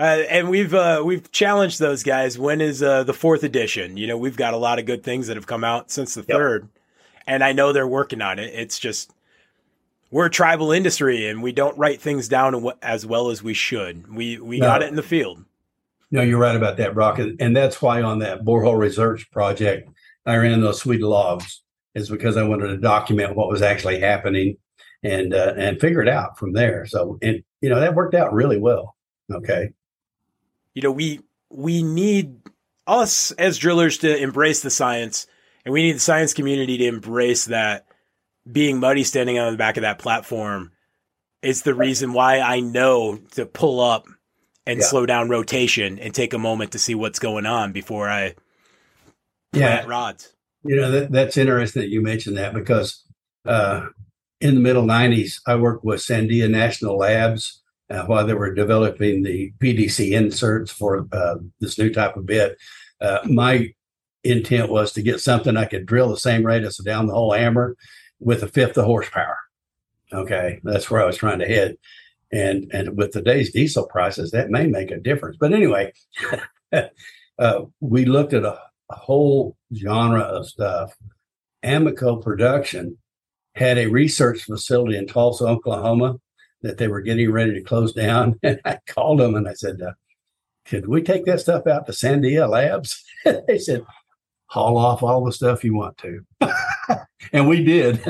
Uh, 0.00 0.22
and 0.30 0.48
we've 0.48 0.74
uh, 0.74 1.02
we've 1.04 1.28
challenged 1.32 1.80
those 1.80 2.04
guys. 2.04 2.38
When 2.38 2.60
is 2.60 2.84
uh, 2.84 3.02
the 3.02 3.12
fourth 3.12 3.42
edition? 3.42 3.96
You 3.96 4.06
know, 4.06 4.16
we've 4.16 4.36
got 4.36 4.54
a 4.54 4.56
lot 4.56 4.78
of 4.78 4.86
good 4.86 5.02
things 5.02 5.26
that 5.26 5.36
have 5.36 5.48
come 5.48 5.64
out 5.64 5.90
since 5.90 6.14
the 6.14 6.20
yep. 6.20 6.28
third, 6.28 6.68
and 7.26 7.42
I 7.42 7.50
know 7.50 7.72
they're 7.72 7.84
working 7.84 8.22
on 8.22 8.38
it. 8.38 8.54
It's 8.54 8.78
just 8.78 9.12
we're 10.12 10.26
a 10.26 10.30
tribal 10.30 10.70
industry 10.70 11.26
and 11.26 11.42
we 11.42 11.50
don't 11.50 11.76
write 11.76 12.00
things 12.00 12.28
down 12.28 12.70
as 12.80 13.06
well 13.06 13.30
as 13.30 13.42
we 13.42 13.54
should. 13.54 14.14
We 14.14 14.38
we 14.38 14.60
no. 14.60 14.66
got 14.66 14.84
it 14.84 14.88
in 14.88 14.94
the 14.94 15.02
field. 15.02 15.44
No, 16.12 16.22
you're 16.22 16.38
right 16.38 16.54
about 16.54 16.76
that, 16.76 16.94
Brock, 16.94 17.18
and 17.18 17.56
that's 17.56 17.82
why 17.82 18.00
on 18.00 18.20
that 18.20 18.44
borehole 18.44 18.78
research 18.78 19.28
project, 19.32 19.90
I 20.24 20.36
ran 20.36 20.60
those 20.60 20.80
sweet 20.80 21.02
logs 21.02 21.62
is 21.96 22.08
because 22.08 22.36
I 22.36 22.44
wanted 22.44 22.68
to 22.68 22.76
document 22.76 23.34
what 23.34 23.48
was 23.48 23.62
actually 23.62 23.98
happening 23.98 24.58
and 25.02 25.34
uh, 25.34 25.54
and 25.56 25.80
figure 25.80 26.02
it 26.02 26.08
out 26.08 26.38
from 26.38 26.52
there. 26.52 26.86
So 26.86 27.18
and 27.22 27.42
you 27.60 27.68
know 27.68 27.80
that 27.80 27.94
worked 27.94 28.14
out 28.14 28.32
really 28.32 28.58
well. 28.58 28.96
Okay, 29.32 29.70
you 30.74 30.82
know 30.82 30.92
we 30.92 31.20
we 31.50 31.82
need 31.82 32.36
us 32.86 33.30
as 33.32 33.58
drillers 33.58 33.98
to 33.98 34.16
embrace 34.16 34.60
the 34.60 34.70
science, 34.70 35.26
and 35.64 35.72
we 35.72 35.82
need 35.82 35.96
the 35.96 36.00
science 36.00 36.34
community 36.34 36.78
to 36.78 36.86
embrace 36.86 37.46
that 37.46 37.86
being 38.50 38.80
muddy 38.80 39.04
standing 39.04 39.38
on 39.38 39.52
the 39.52 39.58
back 39.58 39.76
of 39.76 39.82
that 39.82 39.98
platform 39.98 40.72
is 41.42 41.62
the 41.62 41.74
reason 41.74 42.12
why 42.12 42.40
I 42.40 42.60
know 42.60 43.18
to 43.32 43.46
pull 43.46 43.80
up 43.80 44.06
and 44.66 44.80
yeah. 44.80 44.86
slow 44.86 45.06
down 45.06 45.28
rotation 45.28 45.98
and 45.98 46.14
take 46.14 46.34
a 46.34 46.38
moment 46.38 46.72
to 46.72 46.78
see 46.78 46.94
what's 46.94 47.18
going 47.18 47.46
on 47.46 47.72
before 47.72 48.08
I 48.08 48.34
yeah. 49.52 49.84
rods. 49.86 50.32
You 50.64 50.76
know, 50.76 50.90
that, 50.90 51.12
that's 51.12 51.36
interesting 51.36 51.82
that 51.82 51.88
you 51.88 52.02
mentioned 52.02 52.36
that 52.36 52.52
because 52.52 53.04
uh, 53.44 53.86
in 54.40 54.54
the 54.54 54.60
middle 54.60 54.84
90s, 54.84 55.40
I 55.46 55.56
worked 55.56 55.84
with 55.84 56.00
Sandia 56.00 56.48
National 56.48 56.96
Labs 56.96 57.60
uh, 57.90 58.04
while 58.04 58.26
they 58.26 58.34
were 58.34 58.54
developing 58.54 59.22
the 59.22 59.52
PDC 59.58 60.12
inserts 60.12 60.70
for 60.70 61.08
uh, 61.12 61.36
this 61.60 61.78
new 61.78 61.92
type 61.92 62.16
of 62.16 62.26
bit. 62.26 62.56
Uh, 63.00 63.18
my 63.24 63.72
intent 64.24 64.70
was 64.70 64.92
to 64.92 65.02
get 65.02 65.20
something 65.20 65.56
I 65.56 65.64
could 65.64 65.86
drill 65.86 66.10
the 66.10 66.16
same 66.16 66.44
rate 66.44 66.64
as 66.64 66.78
a 66.78 66.84
down 66.84 67.06
the 67.06 67.14
hole 67.14 67.32
hammer 67.32 67.76
with 68.20 68.42
a 68.42 68.48
fifth 68.48 68.76
of 68.76 68.84
horsepower. 68.84 69.38
Okay, 70.12 70.60
that's 70.62 70.90
where 70.90 71.02
I 71.02 71.06
was 71.06 71.16
trying 71.16 71.38
to 71.40 71.46
head. 71.46 71.76
And 72.30 72.70
and 72.72 72.96
with 72.96 73.12
today's 73.12 73.52
diesel 73.52 73.86
prices, 73.86 74.30
that 74.32 74.50
may 74.50 74.66
make 74.66 74.90
a 74.90 75.00
difference. 75.00 75.36
But 75.38 75.52
anyway, 75.52 75.92
uh, 77.38 77.60
we 77.80 78.04
looked 78.04 78.34
at 78.34 78.44
a, 78.44 78.58
a 78.90 78.94
whole 78.94 79.56
genre 79.74 80.20
of 80.20 80.48
stuff. 80.48 80.94
Amoco 81.64 82.22
Production 82.22 82.98
had 83.58 83.78
a 83.78 83.86
research 83.86 84.44
facility 84.44 84.96
in 84.96 85.06
Tulsa, 85.06 85.44
Oklahoma, 85.46 86.18
that 86.62 86.78
they 86.78 86.88
were 86.88 87.00
getting 87.00 87.30
ready 87.30 87.52
to 87.54 87.62
close 87.62 87.92
down. 87.92 88.38
And 88.42 88.60
I 88.64 88.78
called 88.86 89.20
them 89.20 89.34
and 89.34 89.48
I 89.48 89.54
said, 89.54 89.80
uh, 89.82 89.92
"Could 90.64 90.88
we 90.88 91.02
take 91.02 91.24
that 91.26 91.40
stuff 91.40 91.66
out 91.66 91.86
to 91.86 91.92
Sandia 91.92 92.48
Labs?" 92.48 93.04
they 93.24 93.58
said, 93.58 93.84
"Haul 94.46 94.76
off 94.76 95.02
all 95.02 95.24
the 95.24 95.32
stuff 95.32 95.64
you 95.64 95.74
want 95.74 95.98
to." 95.98 96.24
and 97.32 97.48
we 97.48 97.64
did. 97.64 98.00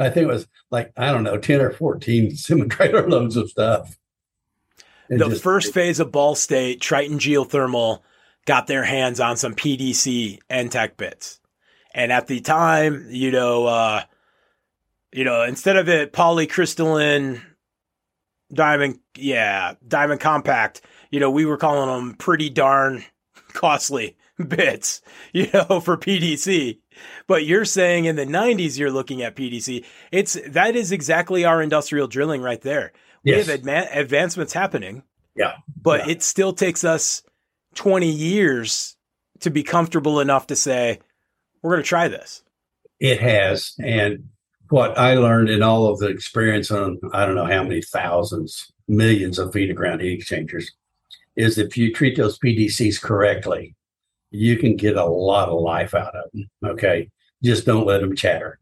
I 0.00 0.08
think 0.08 0.24
it 0.24 0.32
was 0.32 0.48
like, 0.70 0.92
I 0.96 1.12
don't 1.12 1.24
know, 1.24 1.36
10 1.36 1.60
or 1.60 1.70
14 1.70 2.34
semi 2.34 2.66
trailer 2.68 3.08
loads 3.08 3.36
of 3.36 3.50
stuff. 3.50 3.98
And 5.10 5.20
the 5.20 5.28
just, 5.28 5.42
first 5.42 5.74
phase 5.74 6.00
of 6.00 6.10
Ball 6.10 6.34
State, 6.34 6.80
Triton 6.80 7.18
Geothermal 7.18 8.00
got 8.46 8.66
their 8.66 8.84
hands 8.84 9.20
on 9.20 9.36
some 9.36 9.54
PDC 9.54 10.38
and 10.48 10.72
tech 10.72 10.96
bits. 10.96 11.39
And 11.92 12.12
at 12.12 12.26
the 12.26 12.40
time, 12.40 13.06
you 13.10 13.30
know, 13.30 13.66
uh, 13.66 14.02
you 15.12 15.24
know, 15.24 15.42
instead 15.42 15.76
of 15.76 15.88
it 15.88 16.12
polycrystalline 16.12 17.40
diamond, 18.52 19.00
yeah, 19.16 19.74
diamond 19.86 20.20
compact, 20.20 20.82
you 21.10 21.20
know, 21.20 21.30
we 21.30 21.44
were 21.44 21.56
calling 21.56 21.88
them 21.88 22.14
pretty 22.14 22.48
darn 22.48 23.04
costly 23.52 24.16
bits, 24.48 25.02
you 25.32 25.48
know, 25.52 25.80
for 25.80 25.96
PDC. 25.96 26.78
But 27.26 27.46
you're 27.46 27.64
saying 27.64 28.04
in 28.04 28.16
the 28.16 28.26
90s 28.26 28.78
you're 28.78 28.90
looking 28.90 29.22
at 29.22 29.36
PDC. 29.36 29.84
It's 30.12 30.36
that 30.48 30.76
is 30.76 30.92
exactly 30.92 31.44
our 31.44 31.62
industrial 31.62 32.08
drilling 32.08 32.42
right 32.42 32.60
there. 32.60 32.92
We 33.24 33.32
yes. 33.32 33.48
have 33.48 33.66
advancements 33.66 34.52
happening. 34.52 35.02
Yeah. 35.34 35.56
But 35.80 36.06
yeah. 36.06 36.12
it 36.12 36.22
still 36.22 36.52
takes 36.52 36.84
us 36.84 37.22
20 37.74 38.10
years 38.10 38.96
to 39.40 39.50
be 39.50 39.62
comfortable 39.62 40.20
enough 40.20 40.48
to 40.48 40.56
say 40.56 41.00
we're 41.62 41.72
going 41.72 41.82
to 41.82 41.88
try 41.88 42.08
this. 42.08 42.42
It 42.98 43.20
has 43.20 43.74
and 43.82 44.28
what 44.68 44.96
I 44.98 45.14
learned 45.14 45.50
in 45.50 45.62
all 45.62 45.86
of 45.86 45.98
the 45.98 46.08
experience 46.08 46.70
on 46.70 47.00
I 47.12 47.26
don't 47.26 47.34
know 47.34 47.46
how 47.46 47.62
many 47.62 47.82
thousands, 47.82 48.72
millions 48.88 49.38
of 49.38 49.52
feet 49.52 49.70
of 49.70 49.76
ground 49.76 50.00
heat 50.00 50.12
exchangers 50.12 50.70
is 51.36 51.58
if 51.58 51.76
you 51.76 51.92
treat 51.92 52.16
those 52.16 52.38
PDCs 52.38 53.00
correctly, 53.00 53.74
you 54.30 54.56
can 54.56 54.76
get 54.76 54.96
a 54.96 55.04
lot 55.04 55.48
of 55.48 55.60
life 55.60 55.94
out 55.94 56.14
of 56.14 56.30
them. 56.32 56.50
Okay. 56.64 57.10
Just 57.42 57.66
don't 57.66 57.86
let 57.86 58.00
them 58.00 58.14
chatter. 58.14 58.58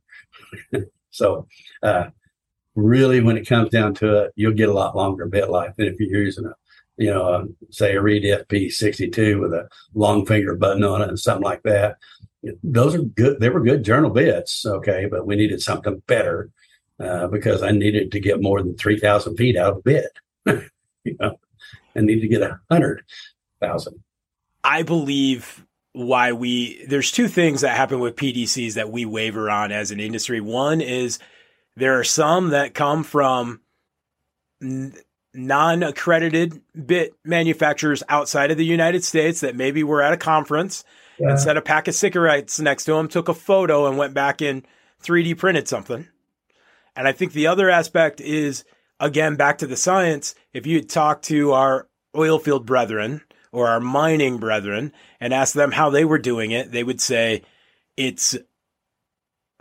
so, 1.11 1.47
uh, 1.83 2.09
really, 2.75 3.21
when 3.21 3.37
it 3.37 3.49
comes 3.49 3.71
down 3.71 3.95
to 3.95 4.25
it, 4.25 4.33
you'll 4.37 4.53
get 4.53 4.69
a 4.69 4.73
lot 4.73 4.97
longer 4.97 5.27
bit 5.27 5.51
life 5.51 5.75
than 5.77 5.89
if 5.89 5.99
you're 5.99 6.23
using 6.23 6.47
a, 6.47 6.55
you 6.97 7.11
know, 7.11 7.29
a, 7.29 7.73
say 7.73 7.97
a 7.97 8.01
Reed 8.01 8.23
FP62 8.23 9.41
with 9.41 9.53
a 9.53 9.69
long 9.95 10.25
finger 10.25 10.55
button 10.55 10.85
on 10.85 11.03
it 11.03 11.09
and 11.09 11.19
something 11.19 11.45
like 11.45 11.63
that. 11.65 11.97
Those 12.63 12.95
are 12.95 13.03
good. 13.03 13.41
They 13.41 13.49
were 13.49 13.61
good 13.61 13.85
journal 13.85 14.11
bits. 14.11 14.65
Okay. 14.65 15.07
But 15.11 15.27
we 15.27 15.37
needed 15.37 15.61
something 15.61 16.03
better 16.07 16.51
uh, 17.01 17.29
because 17.29 17.63
I 17.63 17.71
needed 17.71 18.13
to 18.13 18.21
get 18.21 18.43
more 18.43 18.63
than 18.63 18.77
3,000 18.77 19.37
feet 19.37 19.57
out 19.57 19.73
of 19.73 19.79
a 19.79 19.83
bit. 19.83 20.19
you 21.05 21.17
know, 21.21 21.39
I 21.97 22.01
need 22.01 22.21
to 22.21 22.29
get 22.29 22.43
a 22.43 22.61
hundred 22.71 23.03
thousand. 23.61 24.03
I 24.63 24.83
believe 24.83 25.65
why 25.93 26.33
we 26.33 26.85
there's 26.87 27.11
two 27.11 27.29
things 27.29 27.63
that 27.63 27.77
happen 27.77 27.99
with 27.99 28.17
PDCs 28.17 28.75
that 28.75 28.91
we 28.91 29.05
waver 29.05 29.51
on 29.51 29.73
as 29.73 29.91
an 29.91 30.01
industry. 30.01 30.41
One 30.41 30.81
is 30.81 31.19
there 31.77 31.99
are 31.99 32.05
some 32.05 32.51
that 32.51 32.75
come 32.75 33.05
from 33.05 33.61
n- 35.35 35.47
non-accredited 35.47 36.61
bit 36.87 37.15
manufacturers 37.25 38.03
outside 38.09 38.51
of 38.51 38.57
the 38.59 38.65
United 38.65 39.05
States 39.05 39.41
that 39.41 39.57
maybe 39.57 39.83
were 39.83 40.03
at 40.03 40.13
a 40.13 40.17
conference 40.17 40.85
yeah. 41.19 41.31
and 41.31 41.41
set 41.41 41.57
a 41.57 41.63
pack 41.63 41.89
of 41.89 41.95
cigarettes 41.95 42.61
next 42.61 42.85
to 42.85 42.93
them, 42.93 43.09
took 43.09 43.29
a 43.29 43.35
photo 43.35 43.87
and 43.87 43.99
went 43.99 44.15
back 44.15 44.41
and 44.41 44.67
3D 45.03 45.37
printed 45.37 45.69
something. 45.69 46.07
And 46.97 47.07
I 47.07 47.13
think 47.13 47.33
the 47.33 47.47
other 47.47 47.71
aspect 47.71 48.21
is 48.21 48.65
again 49.01 49.37
back 49.37 49.59
to 49.59 49.67
the 49.67 49.77
science. 49.77 50.35
If 50.53 50.67
you 50.67 50.83
talk 50.83 51.23
to 51.23 51.53
our 51.53 51.89
oil 52.17 52.39
field 52.39 52.67
brethren 52.67 53.23
or 53.53 53.69
our 53.69 53.81
mining 53.81 54.39
brethren 54.39 54.93
and 55.21 55.33
ask 55.33 55.55
them 55.55 55.73
how 55.73 55.91
they 55.91 56.05
were 56.05 56.19
doing 56.19 56.51
it, 56.51 56.73
they 56.73 56.83
would 56.83 57.01
say 57.01 57.43
it's 57.97 58.37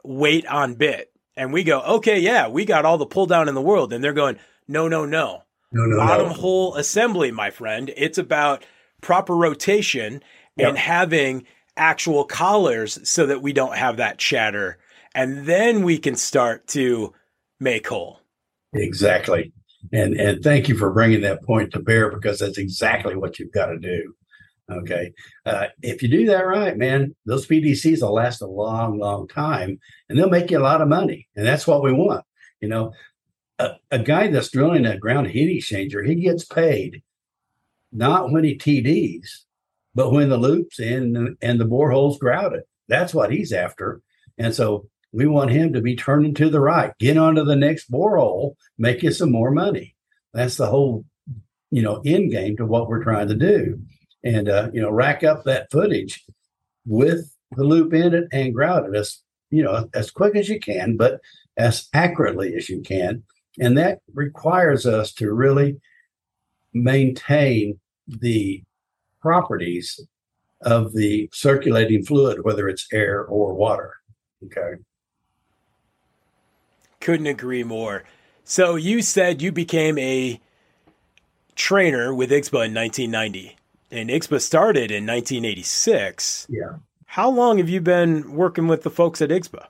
weight 0.04 0.48
on 0.48 0.76
bit. 0.76 1.12
And 1.36 1.54
we 1.54 1.64
go, 1.64 1.82
okay, 1.82 2.20
yeah, 2.20 2.48
we 2.48 2.66
got 2.66 2.86
all 2.86 2.98
the 2.98 3.06
pull 3.06 3.28
down 3.28 3.48
in 3.48 3.54
the 3.54 3.62
world. 3.62 3.94
And 3.94 4.04
they're 4.04 4.14
going, 4.14 4.40
no, 4.68 4.88
no, 4.88 5.06
no. 5.06 5.44
No, 5.72 5.86
no, 5.86 5.98
Bottom 5.98 6.28
no. 6.28 6.34
hole 6.34 6.76
assembly, 6.76 7.32
my 7.32 7.50
friend. 7.50 7.92
It's 7.98 8.18
about 8.18 8.66
proper 9.02 9.36
rotation 9.36 10.24
and 10.58 10.78
having 10.78 11.46
actual 11.76 12.24
collars 12.26 13.08
so 13.08 13.26
that 13.28 13.42
we 13.42 13.54
don't 13.54 13.76
have 13.76 13.98
that 13.98 14.18
chatter. 14.18 14.78
And 15.14 15.46
then 15.46 15.84
we 15.84 15.98
can 15.98 16.16
start 16.16 16.68
to 16.70 17.14
make 17.60 17.88
hole. 17.88 18.22
Exactly. 18.74 19.52
And 19.94 20.20
and 20.20 20.44
thank 20.44 20.68
you 20.68 20.76
for 20.78 20.92
bringing 20.92 21.22
that 21.22 21.44
point 21.44 21.72
to 21.74 21.80
bear 21.80 22.12
because 22.12 22.40
that's 22.40 22.58
exactly 22.58 23.16
what 23.16 23.40
you've 23.40 23.54
got 23.54 23.68
to 23.68 23.78
do. 23.78 24.14
Okay. 24.70 25.14
Uh, 25.46 25.68
if 25.82 26.04
you 26.04 26.10
do 26.10 26.26
that 26.26 26.46
right, 26.46 26.78
man, 26.78 27.16
those 27.26 27.48
PDCs 27.48 28.02
will 28.02 28.14
last 28.14 28.42
a 28.42 28.48
long, 28.48 29.00
long 29.00 29.28
time 29.28 29.80
and 30.10 30.20
they'll 30.20 30.30
make 30.30 30.52
you 30.52 30.60
a 30.60 30.60
lot 30.60 30.82
of 30.82 30.90
money. 30.90 31.28
And 31.36 31.46
that's 31.46 31.66
what 31.66 31.84
we 31.84 31.94
want. 31.94 32.26
You 32.60 32.68
know, 32.68 32.92
a, 33.60 33.72
a 33.92 34.00
guy 34.00 34.28
that's 34.28 34.50
drilling 34.50 34.86
a 34.86 34.98
ground 34.98 35.28
heat 35.28 35.62
exchanger, 35.62 36.06
he 36.06 36.16
gets 36.16 36.46
paid 36.46 37.04
not 37.92 38.32
when 38.32 38.44
he 38.44 38.58
TDs, 38.58 39.44
but 39.96 40.12
when 40.12 40.30
the 40.30 40.38
loop's 40.38 40.80
in 40.80 41.38
and 41.42 41.60
the 41.60 41.66
borehole's 41.66 42.20
grouted. 42.20 42.64
That's 42.88 43.14
what 43.14 43.32
he's 43.32 43.52
after. 43.54 44.02
And 44.38 44.54
so 44.54 44.88
we 45.12 45.26
want 45.26 45.52
him 45.52 45.74
to 45.74 45.82
be 45.82 45.96
turning 45.96 46.34
to 46.36 46.50
the 46.50 46.60
right, 46.60 46.92
get 47.00 47.18
onto 47.18 47.44
the 47.44 47.56
next 47.56 47.92
borehole, 47.92 48.56
make 48.78 49.02
you 49.04 49.12
some 49.12 49.32
more 49.32 49.52
money. 49.52 49.96
That's 50.34 50.58
the 50.58 50.68
whole, 50.68 51.06
you 51.72 51.82
know, 51.82 52.02
end 52.06 52.32
game 52.32 52.58
to 52.58 52.66
what 52.66 52.88
we're 52.88 53.04
trying 53.04 53.30
to 53.30 53.36
do 53.36 53.80
and 54.24 54.50
uh, 54.50 54.70
you 54.74 54.82
know 54.82 54.92
rack 54.92 55.24
up 55.24 55.44
that 55.44 55.72
footage 55.72 56.26
with 56.86 57.34
the 57.52 57.64
loop 57.64 57.94
in 57.94 58.14
it 58.14 58.26
and 58.32 58.54
grout 58.54 58.86
it 58.86 58.96
as 58.96 59.22
you 59.50 59.64
know 59.64 59.90
as 59.94 60.12
quick 60.12 60.36
as 60.36 60.50
you 60.50 60.60
can, 60.60 60.98
but 60.98 61.20
as 61.56 61.88
accurately 61.94 62.54
as 62.56 62.70
you 62.70 62.82
can, 62.82 63.24
and 63.60 63.78
that 63.78 64.00
requires 64.14 64.86
us 64.86 65.12
to 65.14 65.34
really 65.34 65.80
maintain 66.74 67.80
the 68.08 68.64
properties 69.22 70.00
of 70.62 70.94
the 70.94 71.30
circulating 71.34 72.04
fluid, 72.04 72.44
whether 72.44 72.68
it's 72.68 72.88
air 72.94 73.26
or 73.26 73.54
water. 73.54 73.96
Okay. 74.46 74.82
Couldn't 77.00 77.28
agree 77.28 77.64
more. 77.64 78.04
So 78.44 78.76
you 78.76 79.02
said 79.02 79.42
you 79.42 79.52
became 79.52 79.98
a 79.98 80.40
trainer 81.56 82.14
with 82.14 82.30
IGSHPA 82.30 82.68
in 82.68 82.74
1990 82.74 83.58
and 83.92 84.10
IGSHPA 84.10 84.42
started 84.42 84.92
in 84.92 85.06
1986. 85.06 86.48
Yeah. 86.50 86.76
How 87.06 87.30
long 87.30 87.58
have 87.58 87.70
you 87.70 87.82
been 87.82 88.34
working 88.34 88.68
with 88.68 88.84
the 88.84 88.90
folks 88.90 89.22
at 89.22 89.30
IGSHPA? 89.30 89.68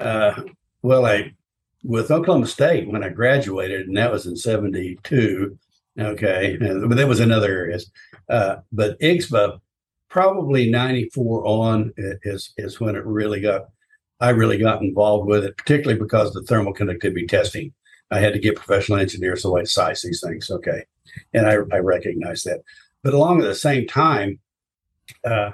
Uh, 0.00 0.42
well, 0.82 1.06
I 1.06 1.34
with 1.82 2.10
Oklahoma 2.10 2.46
State 2.46 2.88
when 2.88 3.02
I 3.02 3.08
graduated, 3.08 3.86
and 3.86 3.96
that 3.96 4.12
was 4.12 4.26
in 4.26 4.36
'72. 4.36 5.58
Okay, 5.98 6.56
but 6.58 6.96
that 6.96 7.08
was 7.08 7.20
in 7.20 7.32
other 7.32 7.50
areas. 7.50 7.90
Uh, 8.28 8.56
but 8.72 8.98
IGSHPA, 9.00 9.60
probably 10.08 10.70
'94 10.70 11.46
on 11.46 11.92
is 11.96 12.52
is 12.56 12.80
when 12.80 12.96
it 12.96 13.04
really 13.04 13.40
got. 13.40 13.68
I 14.20 14.30
really 14.30 14.56
got 14.56 14.82
involved 14.82 15.26
with 15.26 15.44
it, 15.44 15.56
particularly 15.56 15.98
because 15.98 16.32
the 16.32 16.42
thermal 16.42 16.72
conductivity 16.72 17.26
testing. 17.26 17.72
I 18.12 18.20
had 18.20 18.34
to 18.34 18.38
get 18.38 18.56
professional 18.56 18.98
engineers 18.98 19.42
to 19.42 19.48
like 19.48 19.66
size 19.66 20.02
these 20.02 20.20
things. 20.20 20.50
Okay, 20.50 20.84
and 21.34 21.46
I, 21.46 21.56
I 21.72 21.78
recognize 21.78 22.42
that. 22.44 22.60
But 23.02 23.14
along 23.14 23.40
at 23.40 23.46
the 23.46 23.54
same 23.54 23.86
time, 23.86 24.38
uh, 25.24 25.52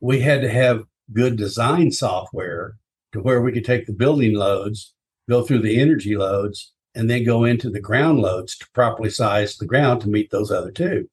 we 0.00 0.20
had 0.20 0.40
to 0.42 0.50
have 0.50 0.84
good 1.12 1.36
design 1.36 1.90
software 1.92 2.76
to 3.12 3.20
where 3.20 3.42
we 3.42 3.52
could 3.52 3.64
take 3.64 3.86
the 3.86 3.92
building 3.92 4.34
loads, 4.34 4.94
go 5.30 5.42
through 5.42 5.62
the 5.62 5.80
energy 5.80 6.16
loads, 6.16 6.72
and 6.94 7.08
then 7.08 7.24
go 7.24 7.44
into 7.44 7.70
the 7.70 7.80
ground 7.80 8.18
loads 8.18 8.58
to 8.58 8.68
properly 8.74 9.10
size 9.10 9.56
the 9.56 9.66
ground 9.66 10.00
to 10.02 10.08
meet 10.08 10.30
those 10.30 10.50
other 10.50 10.72
two. 10.72 11.08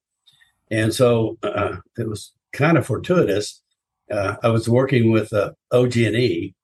And 0.72 0.94
so 0.94 1.38
uh, 1.44 1.78
it 1.98 2.10
was 2.10 2.32
kind 2.52 2.78
of 2.78 2.86
fortuitous. 2.86 3.62
Uh, 4.12 4.36
I 4.44 4.50
was 4.50 4.68
working 4.68 5.12
with 5.12 5.32
uh, 5.32 5.52
OG&E, 5.72 6.56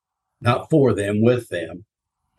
not 0.41 0.69
for 0.69 0.93
them, 0.93 1.21
with 1.21 1.47
them. 1.49 1.85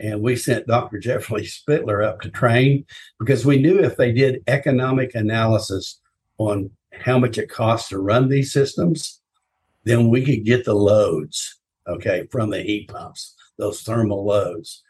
And 0.01 0.21
we 0.21 0.37
sent 0.37 0.67
Dr. 0.67 0.99
Jeffrey 0.99 1.47
Spitler 1.47 2.03
up 2.03 2.21
to 2.23 2.29
train 2.31 2.85
because 3.19 3.47
we 3.47 3.59
knew 3.59 3.79
if 3.79 3.97
they 3.97 4.13
did 4.13 4.43
economic 4.49 5.15
analysis 5.15 6.01
on 6.39 6.71
how 6.93 7.19
much 7.19 7.39
it 7.39 7.49
costs 7.49 7.89
to 7.91 7.99
run 7.99 8.29
these 8.29 8.53
systems, 8.53 9.21
then 9.85 10.09
we 10.09 10.25
could 10.25 10.45
get 10.45 10.65
the 10.65 10.75
loads, 10.75 11.61
okay, 11.87 12.27
from 12.31 12.51
the 12.51 12.63
heat 12.63 12.89
pumps, 12.89 13.35
those 13.57 13.83
thermal 13.83 14.25
loads. 14.25 14.83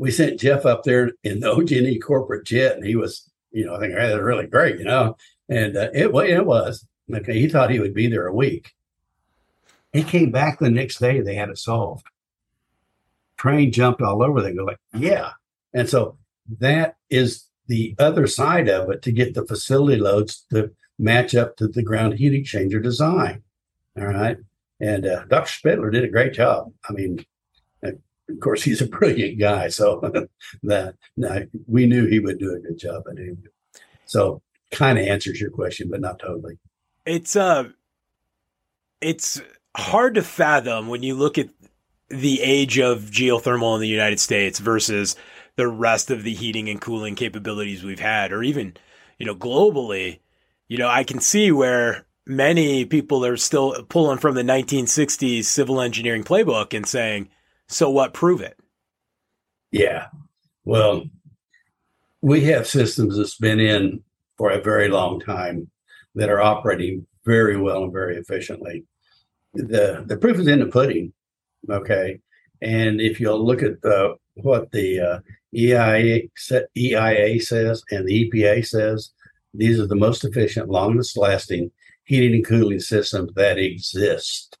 We 0.00 0.10
sent 0.10 0.40
Jeff 0.40 0.64
up 0.64 0.82
there 0.82 1.12
in 1.22 1.40
the 1.40 1.52
OG&E 1.52 1.98
corporate 1.98 2.46
jet, 2.46 2.74
and 2.74 2.86
he 2.86 2.96
was, 2.96 3.30
you 3.50 3.66
know, 3.66 3.74
I 3.74 3.80
think 3.80 3.94
that 3.94 4.14
was 4.14 4.22
really 4.22 4.46
great, 4.46 4.78
you 4.78 4.84
know, 4.84 5.16
and 5.50 5.76
uh, 5.76 5.90
it, 5.92 6.10
well 6.10 6.24
it 6.24 6.46
was 6.46 6.86
okay. 7.12 7.38
He 7.38 7.48
thought 7.48 7.70
he 7.70 7.80
would 7.80 7.92
be 7.92 8.06
there 8.06 8.26
a 8.26 8.34
week. 8.34 8.72
He 9.92 10.02
came 10.02 10.30
back 10.30 10.58
the 10.58 10.70
next 10.70 11.00
day; 11.00 11.20
they 11.20 11.34
had 11.34 11.50
it 11.50 11.58
solved. 11.58 12.06
Train 13.36 13.72
jumped 13.72 14.00
all 14.00 14.22
over. 14.22 14.40
They 14.40 14.54
go 14.54 14.64
like, 14.64 14.78
yeah, 14.94 15.32
and 15.74 15.86
so 15.86 16.16
that 16.58 16.96
is 17.10 17.50
the 17.66 17.94
other 17.98 18.26
side 18.26 18.70
of 18.70 18.90
it 18.90 19.02
to 19.02 19.12
get 19.12 19.34
the 19.34 19.46
facility 19.46 20.00
loads 20.00 20.46
to 20.50 20.70
match 20.98 21.34
up 21.34 21.56
to 21.56 21.68
the 21.68 21.82
ground 21.82 22.14
heat 22.14 22.32
exchanger 22.32 22.82
design. 22.82 23.42
All 23.98 24.06
right. 24.06 24.38
And 24.80 25.06
uh, 25.06 25.24
Dr. 25.26 25.52
Spitler 25.52 25.90
did 25.90 26.04
a 26.04 26.08
great 26.08 26.32
job. 26.32 26.72
I 26.88 26.92
mean, 26.92 27.24
of 28.30 28.40
course, 28.40 28.62
he's 28.62 28.80
a 28.80 28.86
brilliant 28.86 29.38
guy. 29.38 29.68
So 29.68 30.00
that 30.62 30.94
we 31.66 31.86
knew 31.86 32.06
he 32.06 32.20
would 32.20 32.38
do 32.38 32.54
a 32.54 32.60
good 32.60 32.78
job 32.78 33.04
at 33.10 33.18
it. 33.18 33.36
So 34.06 34.42
kind 34.70 34.98
of 34.98 35.06
answers 35.06 35.40
your 35.40 35.50
question, 35.50 35.88
but 35.90 36.00
not 36.00 36.18
totally. 36.18 36.58
It's 37.06 37.36
uh 37.36 37.70
it's 39.00 39.40
hard 39.76 40.14
to 40.14 40.22
fathom 40.22 40.88
when 40.88 41.02
you 41.02 41.14
look 41.14 41.38
at 41.38 41.48
the 42.08 42.40
age 42.42 42.78
of 42.78 43.02
geothermal 43.04 43.76
in 43.76 43.80
the 43.80 43.88
United 43.88 44.20
States 44.20 44.58
versus 44.58 45.16
the 45.56 45.68
rest 45.68 46.10
of 46.10 46.22
the 46.22 46.34
heating 46.34 46.68
and 46.68 46.80
cooling 46.80 47.14
capabilities 47.14 47.84
we've 47.84 48.00
had, 48.00 48.32
or 48.32 48.42
even, 48.42 48.76
you 49.18 49.26
know, 49.26 49.34
globally, 49.34 50.18
you 50.68 50.76
know, 50.78 50.88
I 50.88 51.04
can 51.04 51.20
see 51.20 51.52
where 51.52 52.06
many 52.26 52.84
people 52.84 53.24
are 53.24 53.36
still 53.36 53.84
pulling 53.88 54.18
from 54.18 54.34
the 54.34 54.42
1960s 54.42 55.44
civil 55.44 55.80
engineering 55.80 56.24
playbook 56.24 56.74
and 56.74 56.86
saying, 56.86 57.28
so 57.70 57.88
what, 57.90 58.12
prove 58.12 58.40
it. 58.40 58.58
Yeah. 59.70 60.06
Well, 60.64 61.04
we 62.20 62.42
have 62.44 62.66
systems 62.66 63.16
that's 63.16 63.36
been 63.36 63.60
in 63.60 64.02
for 64.36 64.50
a 64.50 64.60
very 64.60 64.88
long 64.88 65.20
time 65.20 65.70
that 66.14 66.28
are 66.28 66.40
operating 66.40 67.06
very 67.24 67.56
well 67.56 67.84
and 67.84 67.92
very 67.92 68.16
efficiently. 68.16 68.84
The 69.54 70.04
the 70.06 70.16
proof 70.16 70.38
is 70.38 70.48
in 70.48 70.60
the 70.60 70.66
pudding. 70.66 71.12
Okay. 71.68 72.20
And 72.60 73.00
if 73.00 73.20
you'll 73.20 73.44
look 73.44 73.62
at 73.62 73.80
the, 73.82 74.16
what 74.34 74.70
the 74.72 75.00
uh, 75.00 75.20
EIA, 75.54 76.22
EIA 76.76 77.40
says 77.40 77.82
and 77.90 78.06
the 78.06 78.30
EPA 78.30 78.66
says 78.66 79.10
these 79.54 79.80
are 79.80 79.86
the 79.86 79.96
most 79.96 80.24
efficient, 80.24 80.68
longest 80.68 81.16
lasting 81.16 81.70
heating 82.04 82.34
and 82.34 82.46
cooling 82.46 82.80
systems 82.80 83.32
that 83.34 83.58
exist. 83.58 84.58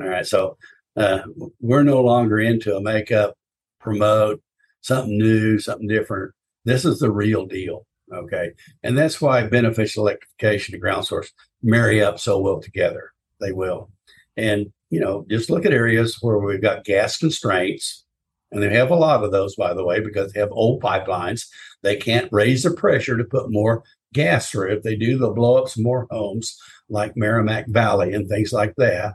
All 0.00 0.08
right. 0.08 0.26
So 0.26 0.56
uh, 0.96 1.20
we're 1.60 1.82
no 1.82 2.02
longer 2.02 2.40
into 2.40 2.76
a 2.76 2.82
makeup, 2.82 3.34
promote 3.80 4.42
something 4.80 5.16
new, 5.16 5.58
something 5.58 5.88
different. 5.88 6.32
This 6.64 6.84
is 6.84 6.98
the 6.98 7.10
real 7.10 7.46
deal. 7.46 7.86
Okay. 8.12 8.50
And 8.82 8.98
that's 8.98 9.20
why 9.20 9.46
beneficial 9.46 10.06
electrification 10.06 10.74
and 10.74 10.82
ground 10.82 11.06
source 11.06 11.32
marry 11.62 12.02
up 12.02 12.18
so 12.18 12.38
well 12.38 12.60
together. 12.60 13.12
They 13.40 13.52
will. 13.52 13.90
And, 14.36 14.72
you 14.90 15.00
know, 15.00 15.24
just 15.30 15.50
look 15.50 15.64
at 15.64 15.72
areas 15.72 16.18
where 16.20 16.38
we've 16.38 16.60
got 16.60 16.84
gas 16.84 17.18
constraints 17.18 18.04
and 18.52 18.62
they 18.62 18.74
have 18.74 18.90
a 18.90 18.96
lot 18.96 19.22
of 19.22 19.30
those, 19.30 19.54
by 19.54 19.74
the 19.74 19.84
way, 19.84 20.00
because 20.00 20.32
they 20.32 20.40
have 20.40 20.50
old 20.52 20.82
pipelines. 20.82 21.46
They 21.82 21.96
can't 21.96 22.32
raise 22.32 22.64
the 22.64 22.72
pressure 22.72 23.16
to 23.16 23.24
put 23.24 23.52
more 23.52 23.84
gas 24.12 24.50
through. 24.50 24.72
If 24.72 24.82
they 24.82 24.96
do, 24.96 25.18
they'll 25.18 25.34
blow 25.34 25.56
up 25.56 25.68
some 25.68 25.84
more 25.84 26.06
homes 26.10 26.58
like 26.88 27.16
Merrimack 27.16 27.68
Valley 27.68 28.12
and 28.12 28.28
things 28.28 28.52
like 28.52 28.74
that. 28.76 29.14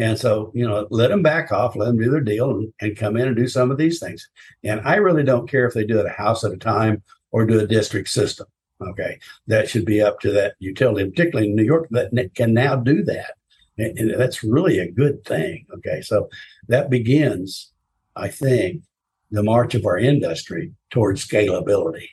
And 0.00 0.18
so, 0.18 0.50
you 0.54 0.66
know, 0.66 0.86
let 0.90 1.10
them 1.10 1.22
back 1.22 1.52
off, 1.52 1.76
let 1.76 1.86
them 1.86 1.98
do 1.98 2.10
their 2.10 2.20
deal 2.22 2.50
and, 2.50 2.72
and 2.80 2.96
come 2.96 3.16
in 3.16 3.28
and 3.28 3.36
do 3.36 3.46
some 3.46 3.70
of 3.70 3.76
these 3.76 4.00
things. 4.00 4.28
And 4.64 4.80
I 4.80 4.96
really 4.96 5.22
don't 5.22 5.48
care 5.48 5.66
if 5.66 5.74
they 5.74 5.84
do 5.84 6.00
it 6.00 6.06
a 6.06 6.10
house 6.10 6.42
at 6.42 6.52
a 6.52 6.56
time 6.56 7.02
or 7.30 7.44
do 7.44 7.60
a 7.60 7.66
district 7.66 8.08
system. 8.08 8.46
Okay. 8.80 9.18
That 9.46 9.68
should 9.68 9.84
be 9.84 10.00
up 10.00 10.18
to 10.20 10.32
that 10.32 10.54
utility, 10.58 11.08
particularly 11.10 11.50
in 11.50 11.56
New 11.56 11.64
York, 11.64 11.86
that 11.90 12.30
can 12.34 12.54
now 12.54 12.76
do 12.76 13.02
that. 13.04 13.34
And, 13.76 13.98
and 13.98 14.20
that's 14.20 14.42
really 14.42 14.78
a 14.78 14.90
good 14.90 15.22
thing. 15.24 15.66
Okay. 15.74 16.00
So 16.00 16.30
that 16.68 16.88
begins 16.88 17.70
I 18.16 18.28
think, 18.28 18.82
the 19.30 19.42
march 19.42 19.74
of 19.74 19.86
our 19.86 19.98
industry 19.98 20.72
towards 20.90 21.26
scalability, 21.26 22.08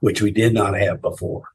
which 0.00 0.22
we 0.22 0.30
did 0.30 0.54
not 0.54 0.74
have 0.74 1.02
before. 1.02 1.48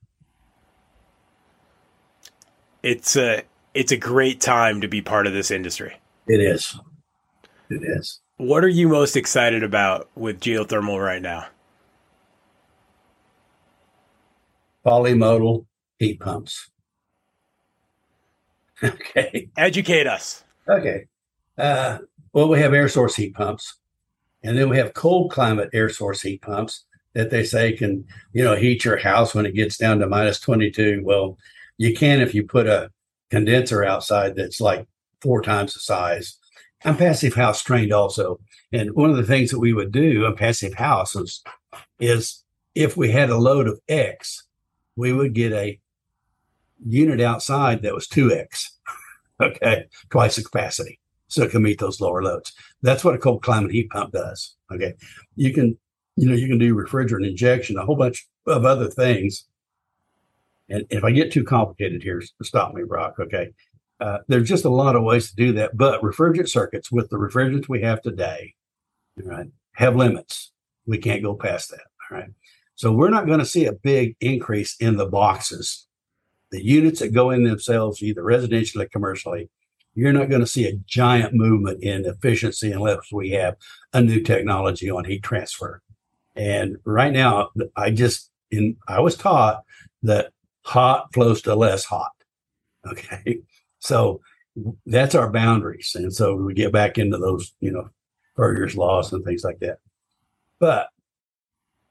It's 2.84 3.15
a 3.15 3.43
it's 3.78 3.92
a 3.92 3.98
great 3.98 4.42
time 4.42 4.82
to 4.82 4.88
be 4.88 5.04
part 5.04 5.28
of 5.28 5.34
this 5.34 5.52
industry. 5.52 6.02
It 6.26 6.42
is. 6.42 6.80
It 7.70 7.84
is. 7.84 8.20
What 8.38 8.63
are 8.63 8.68
you 8.70 8.90
most 8.90 9.16
excited 9.16 9.62
about 9.62 10.10
with 10.16 10.40
geothermal 10.40 11.04
right 11.04 11.22
now? 11.22 11.46
Polymodal 14.84 15.66
heat 16.00 16.20
pumps. 16.20 16.70
Okay. 18.84 19.50
Educate 19.58 20.06
us. 20.06 20.44
Okay. 20.70 21.08
Uh, 21.58 21.98
well, 22.32 22.48
we 22.48 22.60
have 22.60 22.76
air 22.76 22.88
source 22.88 23.16
heat 23.16 23.34
pumps, 23.34 23.80
and 24.44 24.56
then 24.56 24.70
we 24.70 24.78
have 24.78 24.94
cold 24.94 25.32
climate 25.32 25.72
air 25.74 25.90
source 25.90 26.22
heat 26.22 26.44
pumps 26.44 26.86
that 27.16 27.32
they 27.32 27.44
say 27.44 27.74
can, 27.74 28.06
you 28.34 28.44
know, 28.44 28.56
heat 28.56 28.86
your 28.86 28.98
house 28.98 29.34
when 29.34 29.48
it 29.48 29.56
gets 29.56 29.78
down 29.78 29.98
to 29.98 30.08
minus 30.08 30.40
22. 30.40 31.02
Well, 31.04 31.40
you 31.80 31.96
can 31.96 32.22
if 32.22 32.36
you 32.36 32.44
put 32.44 32.68
a 32.68 32.92
condenser 33.30 33.84
outside 33.84 34.36
that's 34.36 34.62
like 34.62 34.86
four 35.22 35.42
times 35.42 35.74
the 35.74 35.80
size. 35.80 36.38
I'm 36.86 36.98
passive 36.98 37.34
house 37.34 37.63
trained 37.63 37.92
also. 37.92 38.40
And 38.72 38.94
one 38.94 39.10
of 39.10 39.18
the 39.18 39.24
things 39.24 39.52
that 39.52 39.60
we 39.60 39.74
would 39.74 39.92
do 39.92 40.26
on 40.26 40.36
passive 40.36 40.76
houses 40.76 41.44
is 42.00 42.44
if 42.76 42.96
we 42.96 43.12
had 43.12 43.30
a 43.30 43.38
load 43.38 43.68
of 43.68 43.80
X, 43.88 44.44
we 44.96 45.13
would 45.13 45.34
get 45.34 45.54
a 45.54 45.80
unit 46.86 47.22
outside 47.22 47.82
that 47.82 47.94
was 47.94 48.08
2x, 48.08 48.70
okay, 49.42 49.86
twice 50.10 50.36
the 50.36 50.44
capacity. 50.44 51.00
So 51.28 51.44
it 51.44 51.52
can 51.52 51.63
meet 51.63 51.80
those 51.80 52.00
lower 52.00 52.24
loads. 52.24 52.54
That's 52.82 53.04
what 53.04 53.16
a 53.16 53.18
cold 53.18 53.44
climate 53.44 53.72
heat 53.72 53.90
pump 53.90 54.13
does. 54.13 54.56
Okay. 54.72 54.94
You 55.36 55.54
can, 55.54 55.78
you 56.16 56.30
know, 56.30 56.36
you 56.36 56.48
can 56.48 56.58
do 56.58 56.76
refrigerant 56.76 57.28
injection, 57.28 57.78
a 57.78 57.86
whole 57.86 57.98
bunch 57.98 58.28
of 58.46 58.66
other 58.66 58.88
things. 58.88 59.46
And 60.69 60.86
if 60.89 61.03
I 61.03 61.12
get 61.12 61.32
too 61.32 61.43
complicated 61.43 62.03
here, 62.03 62.21
stop 62.43 62.73
me, 62.73 62.84
Brock. 62.84 63.15
Okay. 63.19 63.51
Uh, 63.99 64.19
there's 64.27 64.49
just 64.49 64.65
a 64.65 64.69
lot 64.69 64.95
of 64.95 65.03
ways 65.03 65.30
to 65.30 65.36
do 65.36 65.53
that. 65.53 65.75
But 65.75 66.01
refrigerant 66.01 66.49
circuits 66.49 66.91
with 66.91 67.10
the 67.10 67.17
refrigerants 67.17 67.67
we 67.67 67.82
have 67.82 68.01
today, 68.01 68.53
right, 69.17 69.47
have 69.73 69.95
limits. 69.95 70.51
We 70.86 70.97
can't 70.97 71.23
go 71.23 71.36
past 71.36 71.71
that. 71.71 71.86
All 72.10 72.17
right. 72.17 72.30
So 72.75 72.91
we're 72.91 73.10
not 73.10 73.25
going 73.25 73.39
to 73.39 73.45
see 73.45 73.65
a 73.65 73.73
big 73.73 74.15
increase 74.19 74.75
in 74.80 74.97
the 74.97 75.08
boxes 75.08 75.88
the 76.51 76.63
units 76.63 76.99
that 76.99 77.13
go 77.13 77.32
in 77.32 77.43
themselves, 77.43 78.01
either 78.01 78.21
residentially 78.21 78.86
or 78.86 78.89
commercially, 78.89 79.49
you're 79.95 80.13
not 80.13 80.30
going 80.30 80.41
to 80.41 80.47
see 80.47 80.67
a 80.67 80.77
giant 80.86 81.34
movement 81.34 81.84
in 81.84 82.06
efficiency 82.06 82.71
unless 82.71 83.12
we 83.12 83.32
have 83.32 83.56
a 83.93 84.01
new 84.01 84.21
technology 84.21 84.89
on 84.89 85.06
heat 85.06 85.23
transfer. 85.23 85.82
And 86.36 86.77
right 86.86 87.12
now, 87.12 87.49
I 87.75 87.89
just 87.89 88.30
in 88.51 88.77
I 88.88 88.99
was 88.99 89.17
taught 89.17 89.63
that 90.03 90.32
hot 90.67 91.13
flows 91.13 91.41
to 91.43 91.56
less 91.56 91.86
hot. 91.86 92.12
Okay, 92.86 93.39
so 93.80 94.21
that's 94.86 95.15
our 95.15 95.32
boundaries, 95.32 95.95
and 95.95 96.13
so 96.13 96.36
we 96.36 96.53
get 96.53 96.71
back 96.71 96.97
into 96.97 97.17
those, 97.17 97.53
you 97.60 97.71
know, 97.71 97.89
Fourier's 98.36 98.75
laws 98.75 99.12
and 99.12 99.23
things 99.23 99.43
like 99.43 99.60
that. 99.60 99.80
But 100.60 100.89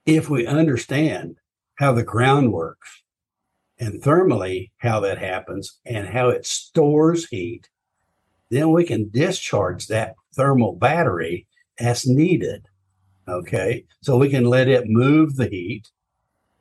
if 0.04 0.30
we 0.30 0.46
understand 0.46 1.38
how 1.74 1.92
the 1.92 2.02
ground 2.02 2.52
works 2.52 3.02
and 3.78 4.02
thermally 4.02 4.70
how 4.78 5.00
that 5.00 5.18
happens 5.18 5.78
and 5.84 6.08
how 6.08 6.28
it 6.28 6.46
stores 6.46 7.26
heat, 7.26 7.68
then 8.50 8.70
we 8.70 8.84
can 8.84 9.10
discharge 9.10 9.88
that 9.88 10.14
thermal 10.34 10.74
battery 10.76 11.46
as 11.78 12.06
needed. 12.06 12.66
Okay. 13.28 13.84
So 14.02 14.16
we 14.16 14.30
can 14.30 14.44
let 14.44 14.68
it 14.68 14.86
move 14.86 15.36
the 15.36 15.48
heat. 15.48 15.90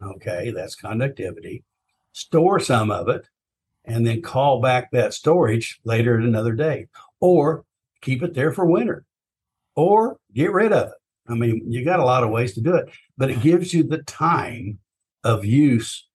Okay. 0.02 0.52
That's 0.52 0.76
conductivity. 0.76 1.64
Store 2.16 2.62
some 2.62 2.92
of 2.92 3.10
it 3.10 3.28
and 3.84 4.08
then 4.08 4.22
call 4.22 4.62
back 4.62 4.90
that 4.92 5.14
storage 5.14 5.82
later 5.84 6.18
at 6.18 6.24
another 6.24 6.54
day 6.54 6.88
or 7.20 7.66
keep 8.00 8.24
it 8.24 8.34
there 8.34 8.54
for 8.54 8.66
winter 8.66 9.04
or 9.76 10.18
get 10.34 10.54
rid 10.54 10.72
of 10.72 10.88
it. 10.88 10.94
I 11.28 11.34
mean, 11.34 11.70
you 11.70 11.84
got 11.84 12.00
a 12.00 12.06
lot 12.06 12.24
of 12.24 12.30
ways 12.30 12.54
to 12.54 12.62
do 12.62 12.74
it, 12.74 12.88
but 13.18 13.32
it 13.32 13.42
gives 13.42 13.74
you 13.74 13.84
the 13.84 14.02
time 14.04 14.80
of 15.26 15.44
use 15.44 16.08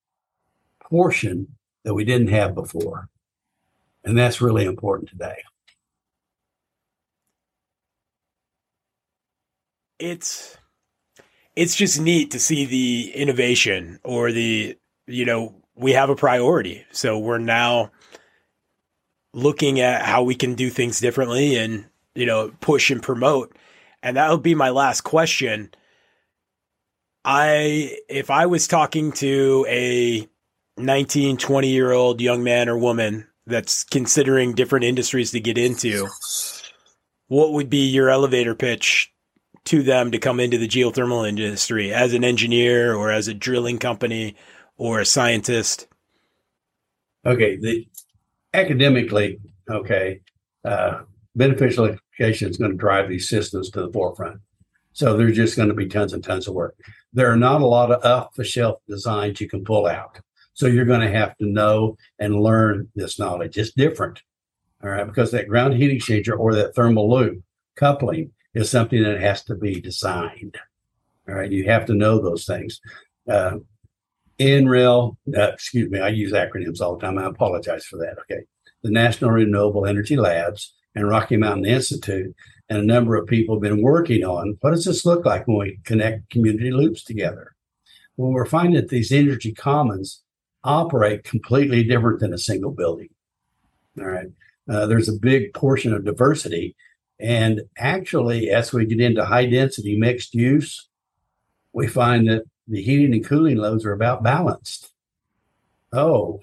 portion 0.83 1.49
that 1.85 1.93
we 1.93 2.07
didn't 2.07 2.29
have 2.29 2.55
before. 2.55 3.11
And 4.03 4.17
that's 4.17 4.41
really 4.41 4.65
important 4.65 5.11
today. 5.11 5.43
It's 9.99 10.57
it's 11.55 11.77
just 11.77 12.01
neat 12.01 12.31
to 12.31 12.39
see 12.41 12.65
the 12.65 13.13
innovation 13.15 14.01
or 14.03 14.33
the 14.33 14.79
you 15.11 15.25
know, 15.25 15.55
we 15.81 15.93
have 15.93 16.11
a 16.11 16.17
priority. 16.17 16.85
So 16.93 17.19
we're 17.19 17.39
now 17.39 17.91
looking 19.33 19.81
at 19.81 20.03
how 20.03 20.23
we 20.23 20.35
can 20.35 20.55
do 20.55 20.69
things 20.69 21.01
differently 21.01 21.57
and, 21.57 21.87
you 22.15 22.27
know, 22.27 22.53
push 22.61 22.91
and 22.91 23.03
promote. 23.03 23.57
And 24.03 24.17
that 24.17 24.31
would 24.31 24.43
be 24.43 24.55
my 24.55 24.71
last 24.71 25.01
question. 25.03 25.71
I 27.25 27.97
if 28.09 28.31
I 28.31 28.47
was 28.47 28.69
talking 28.69 29.13
to 29.13 29.67
a 29.69 30.29
19, 30.77 31.37
20 31.37 31.69
year 31.69 31.93
old 31.93 32.21
young 32.21 32.43
man 32.43 32.69
or 32.69 32.79
woman 32.79 33.27
that's 33.47 33.85
considering 33.85 34.55
different 34.55 34.85
industries 34.85 35.31
to 35.33 35.41
get 35.41 35.59
into, 35.59 36.09
what 37.29 37.53
would 37.53 37.71
be 37.71 37.89
your 37.89 38.11
elevator 38.11 38.55
pitch 38.55 39.13
to 39.65 39.83
them 39.83 40.11
to 40.11 40.19
come 40.19 40.41
into 40.41 40.59
the 40.59 40.69
geothermal 40.69 41.29
industry 41.29 41.93
as 41.93 42.15
an 42.15 42.25
engineer 42.25 42.95
or 42.95 43.11
as 43.11 43.29
a 43.29 43.35
drilling 43.35 43.79
company 43.79 44.35
or 44.81 44.99
a 44.99 45.05
scientist? 45.05 45.87
Okay, 47.27 47.57
the 47.57 47.87
academically, 48.55 49.39
okay, 49.69 50.23
uh, 50.65 51.03
beneficial 51.37 51.95
education 52.19 52.49
is 52.49 52.57
going 52.57 52.71
to 52.71 52.77
drive 52.79 53.11
these 53.11 53.29
systems 53.29 53.69
to 53.71 53.83
the 53.83 53.93
forefront. 53.93 54.41
So 54.95 55.17
there's 55.17 55.37
just 55.37 55.57
going 55.57 55.69
to 55.69 55.75
be 55.75 55.87
tons 55.87 56.15
and 56.15 56.25
tons 56.25 56.49
of 56.49 56.55
work. 56.55 56.77
There 57.13 57.31
are 57.31 57.37
not 57.37 57.61
a 57.61 57.67
lot 57.67 57.93
of 57.93 58.03
off 58.05 58.35
the 58.35 58.43
shelf 58.43 58.81
designs 58.89 59.39
you 59.39 59.51
can 59.51 59.65
pull 59.65 59.87
out. 59.87 60.19
So 60.55 60.67
you're 60.67 60.87
going 60.87 61.03
to 61.03 61.11
have 61.11 61.37
to 61.37 61.47
know 61.47 61.99
and 62.19 62.41
learn 62.41 62.89
this 62.95 63.19
knowledge. 63.19 63.59
It's 63.59 63.73
different. 63.73 64.23
All 64.83 64.89
right. 64.89 65.07
Because 65.07 65.31
that 65.33 65.49
ground 65.49 65.75
heat 65.75 66.01
exchanger 66.01 66.39
or 66.39 66.55
that 66.55 66.75
thermal 66.75 67.11
loop 67.11 67.43
coupling 67.77 68.33
is 68.55 68.71
something 68.71 69.03
that 69.03 69.21
has 69.21 69.45
to 69.45 69.55
be 69.55 69.79
designed. 69.79 70.57
All 71.29 71.35
right. 71.35 71.53
You 71.53 71.67
have 71.67 71.85
to 71.87 71.95
know 71.95 72.19
those 72.19 72.47
things. 72.47 72.81
Uh, 73.29 73.59
NREL, 74.41 75.17
uh, 75.37 75.53
excuse 75.53 75.91
me, 75.91 76.01
I 76.01 76.09
use 76.09 76.33
acronyms 76.33 76.81
all 76.81 76.97
the 76.97 77.07
time. 77.07 77.19
I 77.19 77.27
apologize 77.27 77.85
for 77.85 77.99
that. 77.99 78.17
Okay. 78.23 78.43
The 78.83 78.91
National 78.91 79.31
Renewable 79.31 79.87
Energy 79.87 80.17
Labs 80.17 80.75
and 80.95 81.07
Rocky 81.07 81.37
Mountain 81.37 81.67
Institute 81.67 82.35
and 82.71 82.79
a 82.79 82.87
number 82.87 83.17
of 83.17 83.27
people 83.27 83.57
have 83.57 83.63
been 83.63 83.83
working 83.83 84.25
on 84.25 84.57
what 84.63 84.71
does 84.71 84.87
this 84.87 85.05
look 85.05 85.27
like 85.27 85.47
when 85.47 85.59
we 85.59 85.81
connect 85.85 86.31
community 86.31 86.71
loops 86.71 87.05
together? 87.05 87.53
Well, 88.17 88.33
we're 88.33 88.47
finding 88.47 88.75
that 88.75 88.89
these 88.89 89.13
energy 89.13 89.53
commons 89.53 90.23
operate 90.65 91.25
completely 91.25 91.85
different 91.85 92.21
than 92.21 92.33
a 92.33 92.39
single 92.39 92.71
building. 92.71 93.09
All 93.99 94.07
right. 94.07 94.29
Uh, 94.69 94.87
there's 94.87 95.09
a 95.09 95.13
big 95.13 95.53
portion 95.53 95.93
of 95.93 96.05
diversity. 96.05 96.77
And 97.19 97.63
actually, 97.77 98.51
as 98.51 98.73
we 98.73 98.87
get 98.87 99.01
into 99.01 99.25
high 99.25 99.47
density 99.47 99.99
mixed 99.99 100.35
use, 100.35 100.89
we 101.73 101.87
find 101.87 102.29
that 102.29 102.45
the 102.71 102.81
heating 102.81 103.13
and 103.13 103.25
cooling 103.25 103.57
loads 103.57 103.85
are 103.85 103.93
about 103.93 104.23
balanced. 104.23 104.93
Oh, 105.93 106.41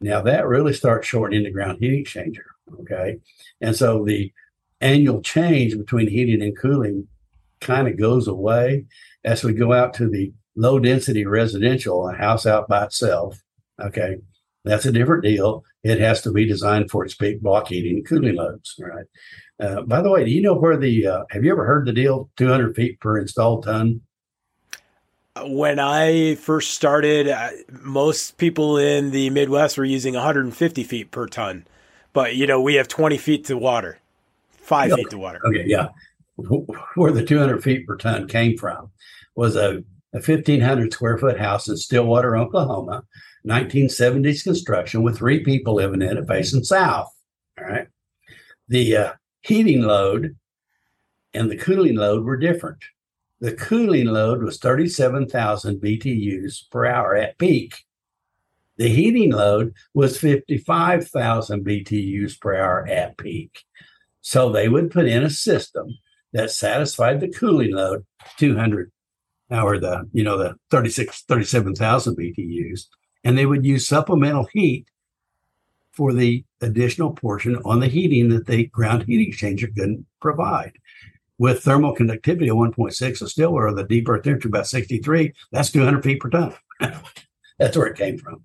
now 0.00 0.22
that 0.22 0.46
really 0.46 0.72
starts 0.72 1.06
shortening 1.06 1.44
the 1.44 1.50
ground 1.50 1.78
heat 1.80 2.06
exchanger. 2.06 2.46
Okay. 2.80 3.18
And 3.60 3.76
so 3.76 4.04
the 4.04 4.32
annual 4.80 5.20
change 5.20 5.76
between 5.76 6.08
heating 6.08 6.42
and 6.42 6.56
cooling 6.56 7.06
kind 7.60 7.86
of 7.86 7.98
goes 7.98 8.28
away 8.28 8.86
as 9.24 9.44
we 9.44 9.52
go 9.52 9.72
out 9.72 9.92
to 9.94 10.08
the 10.08 10.32
low 10.56 10.78
density 10.78 11.26
residential, 11.26 12.08
a 12.08 12.14
house 12.14 12.46
out 12.46 12.68
by 12.68 12.84
itself. 12.84 13.42
Okay. 13.80 14.16
That's 14.64 14.86
a 14.86 14.92
different 14.92 15.24
deal. 15.24 15.64
It 15.82 16.00
has 16.00 16.22
to 16.22 16.32
be 16.32 16.46
designed 16.46 16.90
for 16.90 17.04
its 17.04 17.14
big 17.14 17.42
block 17.42 17.68
heating 17.68 17.96
and 17.96 18.06
cooling 18.06 18.36
loads. 18.36 18.74
Right. 18.78 19.06
Uh, 19.60 19.82
by 19.82 20.00
the 20.00 20.10
way, 20.10 20.24
do 20.24 20.30
you 20.30 20.40
know 20.40 20.54
where 20.54 20.76
the, 20.76 21.06
uh, 21.06 21.24
have 21.30 21.44
you 21.44 21.52
ever 21.52 21.66
heard 21.66 21.86
the 21.86 21.92
deal 21.92 22.30
200 22.36 22.74
feet 22.74 23.00
per 23.00 23.18
installed 23.18 23.64
ton? 23.64 24.00
When 25.44 25.78
I 25.78 26.36
first 26.36 26.74
started, 26.74 27.28
uh, 27.28 27.50
most 27.82 28.38
people 28.38 28.78
in 28.78 29.10
the 29.10 29.30
Midwest 29.30 29.78
were 29.78 29.84
using 29.84 30.14
150 30.14 30.84
feet 30.84 31.10
per 31.10 31.26
ton. 31.26 31.66
But, 32.12 32.36
you 32.36 32.46
know, 32.46 32.60
we 32.60 32.74
have 32.74 32.88
20 32.88 33.16
feet 33.18 33.44
to 33.46 33.56
water, 33.56 33.98
five 34.50 34.92
feet 34.92 35.10
to 35.10 35.18
water. 35.18 35.40
Okay. 35.46 35.64
Yeah. 35.66 35.88
Where 36.94 37.12
the 37.12 37.24
200 37.24 37.62
feet 37.62 37.86
per 37.86 37.96
ton 37.96 38.28
came 38.28 38.56
from 38.56 38.90
was 39.34 39.56
a, 39.56 39.84
a 40.14 40.20
1,500 40.20 40.92
square 40.92 41.18
foot 41.18 41.38
house 41.38 41.68
in 41.68 41.76
Stillwater, 41.76 42.36
Oklahoma 42.36 43.04
1970s 43.46 44.42
construction 44.42 45.02
with 45.02 45.18
three 45.18 45.42
people 45.42 45.74
living 45.74 46.02
in 46.02 46.16
it 46.16 46.28
facing 46.28 46.64
south. 46.64 47.12
All 47.58 47.64
right. 47.64 47.88
The 48.68 48.96
uh, 48.96 49.12
heating 49.40 49.82
load 49.82 50.36
and 51.34 51.50
the 51.50 51.56
cooling 51.56 51.96
load 51.96 52.24
were 52.24 52.36
different. 52.36 52.82
The 53.40 53.52
cooling 53.52 54.06
load 54.06 54.42
was 54.42 54.58
37,000 54.58 55.80
BTUs 55.80 56.70
per 56.70 56.86
hour 56.86 57.14
at 57.14 57.38
peak. 57.38 57.84
The 58.76 58.88
heating 58.88 59.32
load 59.32 59.74
was 59.94 60.18
55,000 60.18 61.64
BTUs 61.64 62.40
per 62.40 62.54
hour 62.54 62.86
at 62.86 63.16
peak. 63.16 63.64
So 64.20 64.50
they 64.50 64.68
would 64.68 64.90
put 64.90 65.06
in 65.06 65.22
a 65.22 65.30
system 65.30 65.88
that 66.32 66.50
satisfied 66.50 67.20
the 67.20 67.28
cooling 67.28 67.74
load 67.74 68.04
200 68.36 68.90
or 69.50 69.78
the 69.78 70.08
you 70.12 70.22
know 70.22 70.36
the 70.36 70.54
36 70.70 71.22
37,000 71.22 72.16
BTUs 72.16 72.86
and 73.24 73.36
they 73.36 73.46
would 73.46 73.64
use 73.64 73.88
supplemental 73.88 74.46
heat 74.52 74.86
for 75.92 76.12
the 76.12 76.44
additional 76.60 77.12
portion 77.12 77.56
on 77.64 77.80
the 77.80 77.88
heating 77.88 78.28
that 78.28 78.46
the 78.46 78.66
ground 78.66 79.04
heat 79.04 79.32
exchanger 79.32 79.74
couldn't 79.74 80.06
provide. 80.20 80.72
With 81.38 81.62
thermal 81.62 81.94
conductivity 81.94 82.50
of 82.50 82.56
1.6 82.56 83.22
of 83.22 83.30
still 83.30 83.52
or 83.52 83.72
the 83.72 83.84
deep 83.84 84.08
earth 84.08 84.24
temperature 84.24 84.48
about 84.48 84.66
63, 84.66 85.32
that's 85.52 85.70
200 85.70 86.02
feet 86.02 86.20
per 86.20 86.30
ton. 86.30 86.54
that's 87.58 87.76
where 87.76 87.86
it 87.86 87.96
came 87.96 88.18
from. 88.18 88.42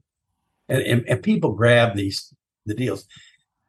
And, 0.69 0.84
and, 0.84 1.10
and 1.10 1.23
people 1.23 1.53
grab 1.53 1.95
these 1.95 2.32
the 2.65 2.73
deals. 2.73 3.06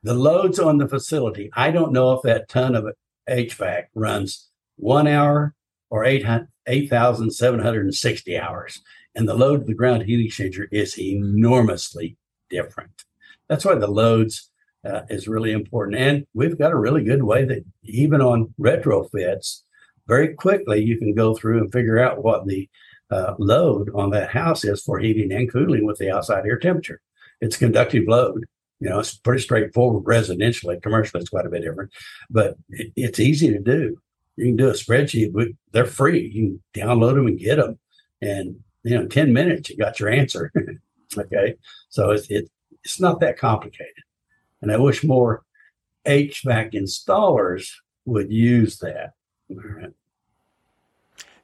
The 0.02 0.14
loads 0.14 0.58
on 0.58 0.78
the 0.78 0.88
facility, 0.88 1.50
I 1.54 1.70
don't 1.70 1.92
know 1.92 2.12
if 2.12 2.22
that 2.22 2.48
ton 2.48 2.74
of 2.74 2.86
HVAC 3.28 3.84
runs 3.94 4.48
one 4.76 5.06
hour 5.06 5.54
or 5.90 6.04
8,760 6.04 8.38
hours. 8.38 8.80
And 9.14 9.28
the 9.28 9.34
load 9.34 9.60
of 9.60 9.66
the 9.66 9.74
ground 9.74 10.02
heat 10.02 10.28
exchanger 10.28 10.66
is 10.72 10.98
enormously 10.98 12.16
different. 12.50 13.04
That's 13.48 13.64
why 13.64 13.76
the 13.76 13.86
loads 13.86 14.50
uh, 14.84 15.02
is 15.08 15.28
really 15.28 15.52
important. 15.52 15.96
And 15.98 16.26
we've 16.34 16.58
got 16.58 16.72
a 16.72 16.76
really 16.76 17.02
good 17.02 17.22
way 17.22 17.44
that 17.44 17.64
even 17.84 18.20
on 18.20 18.52
retrofits, 18.60 19.62
very 20.06 20.34
quickly 20.34 20.82
you 20.82 20.98
can 20.98 21.14
go 21.14 21.34
through 21.34 21.58
and 21.58 21.72
figure 21.72 21.98
out 21.98 22.22
what 22.22 22.46
the 22.46 22.68
uh, 23.10 23.34
load 23.38 23.90
on 23.94 24.10
that 24.10 24.30
house 24.30 24.64
is 24.64 24.82
for 24.82 24.98
heating 24.98 25.32
and 25.32 25.50
cooling 25.50 25.86
with 25.86 25.98
the 25.98 26.10
outside 26.10 26.44
air 26.46 26.58
temperature. 26.58 27.00
It's 27.40 27.56
conductive 27.56 28.04
load. 28.06 28.44
You 28.80 28.90
know, 28.90 28.98
it's 28.98 29.16
pretty 29.16 29.42
straightforward 29.42 30.04
residentially. 30.04 30.82
Commercially, 30.82 31.20
it's 31.20 31.30
quite 31.30 31.46
a 31.46 31.50
bit 31.50 31.62
different, 31.62 31.90
but 32.28 32.56
it, 32.68 32.92
it's 32.96 33.20
easy 33.20 33.50
to 33.50 33.58
do. 33.58 33.96
You 34.36 34.46
can 34.46 34.56
do 34.56 34.68
a 34.68 34.72
spreadsheet. 34.72 35.32
They're 35.72 35.86
free. 35.86 36.30
You 36.34 36.60
can 36.74 36.82
download 36.82 37.14
them 37.14 37.26
and 37.28 37.38
get 37.38 37.56
them. 37.56 37.78
And, 38.20 38.56
you 38.82 38.98
know, 38.98 39.06
10 39.06 39.32
minutes, 39.32 39.70
you 39.70 39.76
got 39.76 40.00
your 40.00 40.08
answer. 40.08 40.50
okay. 41.18 41.54
So 41.88 42.10
it's, 42.10 42.28
it, 42.30 42.50
it's 42.82 43.00
not 43.00 43.20
that 43.20 43.38
complicated. 43.38 44.02
And 44.64 44.72
I 44.72 44.78
wish 44.78 45.04
more 45.04 45.44
HVAC 46.06 46.72
installers 46.72 47.68
would 48.06 48.32
use 48.32 48.78
that. 48.78 49.12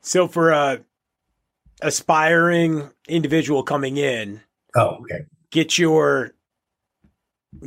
So 0.01 0.27
for 0.27 0.51
a 0.51 0.81
aspiring 1.83 2.91
individual 3.07 3.63
coming 3.63 3.99
in, 3.99 4.41
oh, 4.75 5.03
okay, 5.03 5.27
get 5.51 5.77
your 5.77 6.33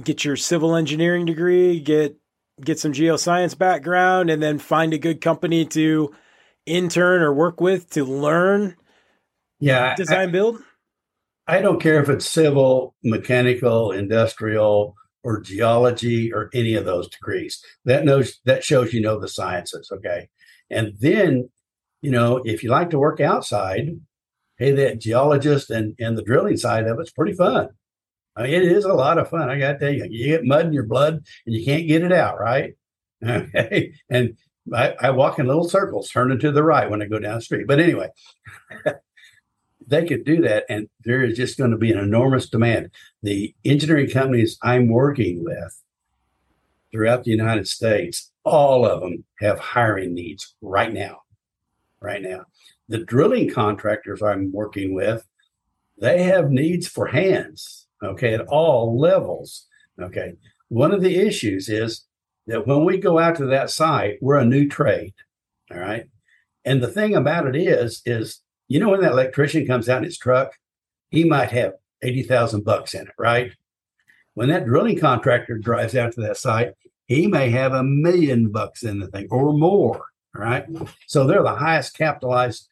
get 0.02 0.26
your 0.26 0.36
civil 0.36 0.76
engineering 0.76 1.28
degree, 1.28 1.80
get 1.80 2.18
get 2.60 2.80
some 2.80 2.94
geoscience 2.94 3.56
background, 3.56 4.32
and 4.32 4.42
then 4.42 4.58
find 4.58 4.92
a 4.92 4.98
good 4.98 5.22
company 5.22 5.66
to 5.68 6.16
intern 6.66 7.22
or 7.22 7.32
work 7.32 7.62
with 7.62 7.92
to 7.92 8.04
learn. 8.04 8.76
Yeah, 9.60 9.96
design 9.96 10.30
I, 10.30 10.32
build. 10.32 10.64
I 11.48 11.62
don't 11.62 11.80
care 11.80 12.02
if 12.02 12.10
it's 12.10 12.28
civil, 12.28 12.96
mechanical, 13.04 13.92
industrial, 13.92 14.96
or 15.24 15.42
geology, 15.42 16.32
or 16.34 16.50
any 16.54 16.76
of 16.76 16.86
those 16.86 17.10
degrees. 17.10 17.64
That 17.86 18.06
knows 18.06 18.40
that 18.46 18.64
shows 18.64 18.94
you 18.94 19.02
know 19.02 19.20
the 19.20 19.28
sciences. 19.28 19.92
Okay, 19.92 20.30
and 20.70 20.94
then 21.00 21.50
you 22.02 22.12
know 22.12 22.42
if 22.46 22.64
you 22.64 22.70
like 22.70 22.90
to 22.92 23.00
work 23.00 23.20
outside, 23.20 23.90
hey, 24.58 24.72
that 24.72 25.00
geologist 25.00 25.70
and 25.70 25.96
and 26.00 26.18
the 26.18 26.24
drilling 26.24 26.58
side 26.58 26.88
of 26.88 27.00
it's 27.00 27.12
pretty 27.12 27.34
fun. 27.34 27.70
I 28.36 28.44
mean, 28.44 28.54
it 28.54 28.64
is 28.64 28.86
a 28.86 28.94
lot 28.94 29.20
of 29.20 29.30
fun. 29.30 29.50
I 29.50 29.60
got 29.60 29.74
to 29.74 29.80
tell 29.80 29.94
you, 29.94 30.08
you 30.10 30.26
get 30.26 30.44
mud 30.44 30.66
in 30.66 30.74
your 30.74 30.88
blood 30.88 31.24
and 31.46 31.56
you 31.56 31.64
can't 31.64 31.88
get 31.88 32.04
it 32.04 32.12
out, 32.12 32.40
right? 32.40 32.74
Okay. 33.26 33.94
And 34.10 34.36
I, 34.74 34.96
I 35.00 35.12
walk 35.12 35.40
in 35.40 35.48
little 35.48 35.68
circles, 35.70 36.10
turning 36.10 36.40
to 36.40 36.52
the 36.52 36.62
right 36.62 36.90
when 36.90 37.02
I 37.02 37.06
go 37.06 37.20
down 37.20 37.36
the 37.36 37.42
street. 37.42 37.68
But 37.68 37.80
anyway, 37.80 38.10
they 39.94 40.06
could 40.06 40.26
do 40.26 40.42
that. 40.42 40.66
And 40.70 40.90
there 41.04 41.24
is 41.24 41.38
just 41.38 41.58
going 41.58 41.72
to 41.72 41.78
be 41.78 41.92
an 41.92 42.00
enormous 42.00 42.50
demand. 42.50 42.90
The 43.22 43.54
engineering 43.64 44.10
companies 44.10 44.58
I'm 44.62 44.88
working 44.90 45.44
with 45.44 45.82
throughout 46.92 47.24
the 47.24 47.32
United 47.32 47.68
States, 47.68 48.32
all 48.44 48.86
of 48.86 49.02
them 49.02 49.24
have 49.40 49.60
hiring 49.60 50.14
needs 50.14 50.56
right 50.62 50.94
now. 50.94 51.22
Right 52.02 52.22
now. 52.22 52.46
The 52.90 53.06
drilling 53.06 53.50
contractors 53.50 54.22
I'm 54.22 54.52
working 54.52 54.94
with, 54.94 55.26
they 55.98 56.24
have 56.24 56.50
needs 56.50 56.88
for 56.88 57.08
hands 57.08 57.84
okay, 58.04 58.34
at 58.34 58.42
all 58.48 59.00
levels. 59.00 59.68
Okay. 60.02 60.34
One 60.70 60.92
of 60.92 61.02
the 61.02 61.18
issues 61.18 61.70
is 61.70 62.06
that 62.48 62.68
when 62.68 62.84
we 62.84 62.98
go 62.98 63.20
out 63.20 63.36
to 63.38 63.46
that 63.46 63.70
site, 63.70 64.18
we're 64.22 64.38
a 64.38 64.46
new 64.46 64.68
trade. 64.68 65.14
All 65.72 65.80
right. 65.80 66.06
And 66.66 66.82
the 66.82 66.88
thing 66.88 67.16
about 67.16 67.48
it 67.48 67.56
is, 67.56 68.02
is 68.06 68.42
you 68.74 68.80
know 68.80 68.90
when 68.90 69.02
that 69.02 69.12
electrician 69.12 69.66
comes 69.66 69.88
out 69.88 70.00
in 70.00 70.04
his 70.06 70.18
truck, 70.18 70.54
he 71.10 71.24
might 71.24 71.52
have 71.52 71.74
80,000 72.02 72.64
bucks 72.64 72.94
in 72.94 73.04
it, 73.04 73.14
right? 73.18 73.52
When 74.34 74.50
that 74.50 74.66
drilling 74.66 75.00
contractor 75.00 75.58
drives 75.58 75.96
out 75.96 76.14
to 76.14 76.22
that 76.22 76.38
site, 76.38 76.74
he 77.06 77.28
may 77.28 77.50
have 77.50 77.74
a 77.74 77.84
million 77.84 78.52
bucks 78.52 78.84
in 78.84 79.00
the 79.00 79.08
thing 79.08 79.28
or 79.30 79.54
more. 79.54 80.06
Right. 80.36 80.66
So 81.06 81.28
they're 81.28 81.44
the 81.44 81.56
highest 81.56 81.96
capitalized 81.96 82.68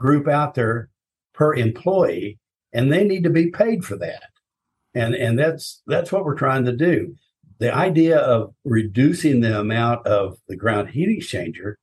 group 0.00 0.26
out 0.26 0.54
there 0.54 0.90
per 1.32 1.54
employee, 1.54 2.40
and 2.72 2.92
they 2.92 3.04
need 3.04 3.22
to 3.22 3.30
be 3.30 3.52
paid 3.52 3.84
for 3.84 3.96
that 3.98 4.24
and 4.94 5.14
and 5.14 5.38
that's 5.38 5.82
that's 5.86 6.12
what 6.12 6.24
we're 6.24 6.34
trying 6.34 6.64
to 6.64 6.72
do 6.72 7.14
the 7.58 7.74
idea 7.74 8.18
of 8.18 8.54
reducing 8.64 9.40
the 9.40 9.58
amount 9.58 10.06
of 10.06 10.38
the 10.48 10.56
ground 10.56 10.90
heat 10.90 11.08
exchanger 11.08 11.74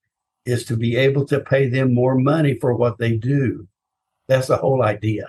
is 0.46 0.66
to 0.66 0.76
be 0.76 0.96
able 0.96 1.26
to 1.26 1.40
pay 1.40 1.70
them 1.70 1.94
more 1.94 2.16
money 2.16 2.58
for 2.60 2.74
what 2.74 2.98
they 2.98 3.16
do. 3.16 3.68
That's 4.28 4.48
the 4.48 4.58
whole 4.58 4.84
idea 4.84 5.28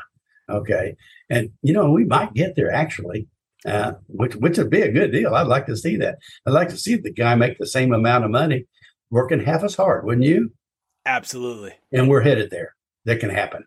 okay? 0.53 0.97
And 1.31 1.51
you 1.63 1.73
know 1.73 1.91
we 1.91 2.05
might 2.05 2.35
get 2.35 2.57
there 2.57 2.73
actually 2.73 3.29
uh, 3.65 3.93
which 4.09 4.35
which 4.37 4.59
would 4.59 4.71
be 4.71 4.83
a 4.83 4.91
good 4.91 5.13
deal. 5.13 5.35
I'd 5.35 5.47
like 5.47 5.67
to 5.67 5.77
see 5.77 5.97
that. 5.99 6.19
I'd 6.47 6.53
like 6.53 6.69
to 6.71 6.77
see 6.77 6.97
the 6.97 7.13
guy 7.13 7.35
make 7.35 7.59
the 7.59 7.67
same 7.67 7.93
amount 7.93 8.25
of 8.25 8.31
money 8.31 8.67
working 9.11 9.41
half 9.41 9.63
as 9.63 9.75
hard 9.75 10.05
wouldn't 10.05 10.27
you? 10.27 10.53
Absolutely. 11.05 11.75
And 11.91 12.09
we're 12.09 12.23
headed 12.23 12.51
there. 12.51 12.75
That 13.05 13.21
can 13.21 13.31
happen. 13.31 13.67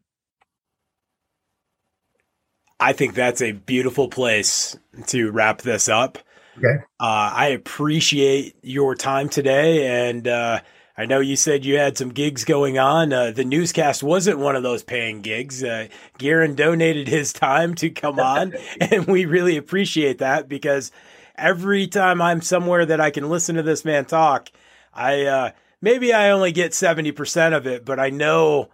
I 2.79 2.93
think 2.93 3.13
that's 3.13 3.41
a 3.41 3.51
beautiful 3.51 4.08
place 4.10 4.77
to 5.08 5.31
wrap 5.31 5.62
this 5.62 5.89
up. 5.89 6.17
Okay. 6.58 6.84
Uh, 6.99 7.31
I 7.34 7.47
appreciate 7.47 8.55
your 8.62 8.95
time 8.95 9.27
today. 9.27 10.10
And 10.10 10.27
uh, 10.27 10.62
I 10.97 11.05
know 11.05 11.19
you 11.19 11.36
said 11.36 11.65
you 11.65 11.77
had 11.77 11.97
some 11.97 12.10
gigs 12.10 12.45
going 12.45 12.79
on. 12.79 13.12
Uh, 13.12 13.31
the 13.31 13.43
newscast 13.43 14.01
wasn't 14.01 14.39
one 14.39 14.55
of 14.55 14.63
those 14.63 14.84
paying 14.84 15.21
gigs. 15.21 15.62
Uh, 15.62 15.88
Garen 16.17 16.55
donated 16.55 17.10
his 17.10 17.34
time 17.34 17.75
to 17.75 17.89
come 17.89 18.19
on. 18.19 18.53
and 18.81 19.05
we 19.05 19.25
really 19.25 19.58
appreciate 19.58 20.19
that 20.19 20.47
because 20.47 20.91
every 21.38 21.88
time 21.88 22.21
I'm 22.21 22.41
somewhere 22.41 22.86
that 22.86 23.01
I 23.01 23.12
can 23.12 23.29
listen 23.29 23.55
to 23.55 23.63
this 23.63 23.84
man 23.84 24.05
talk, 24.05 24.49
I 24.93 25.25
uh, 25.25 25.51
maybe 25.81 26.13
I 26.13 26.29
only 26.29 26.53
get 26.53 26.71
70% 26.71 27.55
of 27.55 27.67
it, 27.67 27.84
but 27.84 27.99
I 27.99 28.10
know 28.10 28.69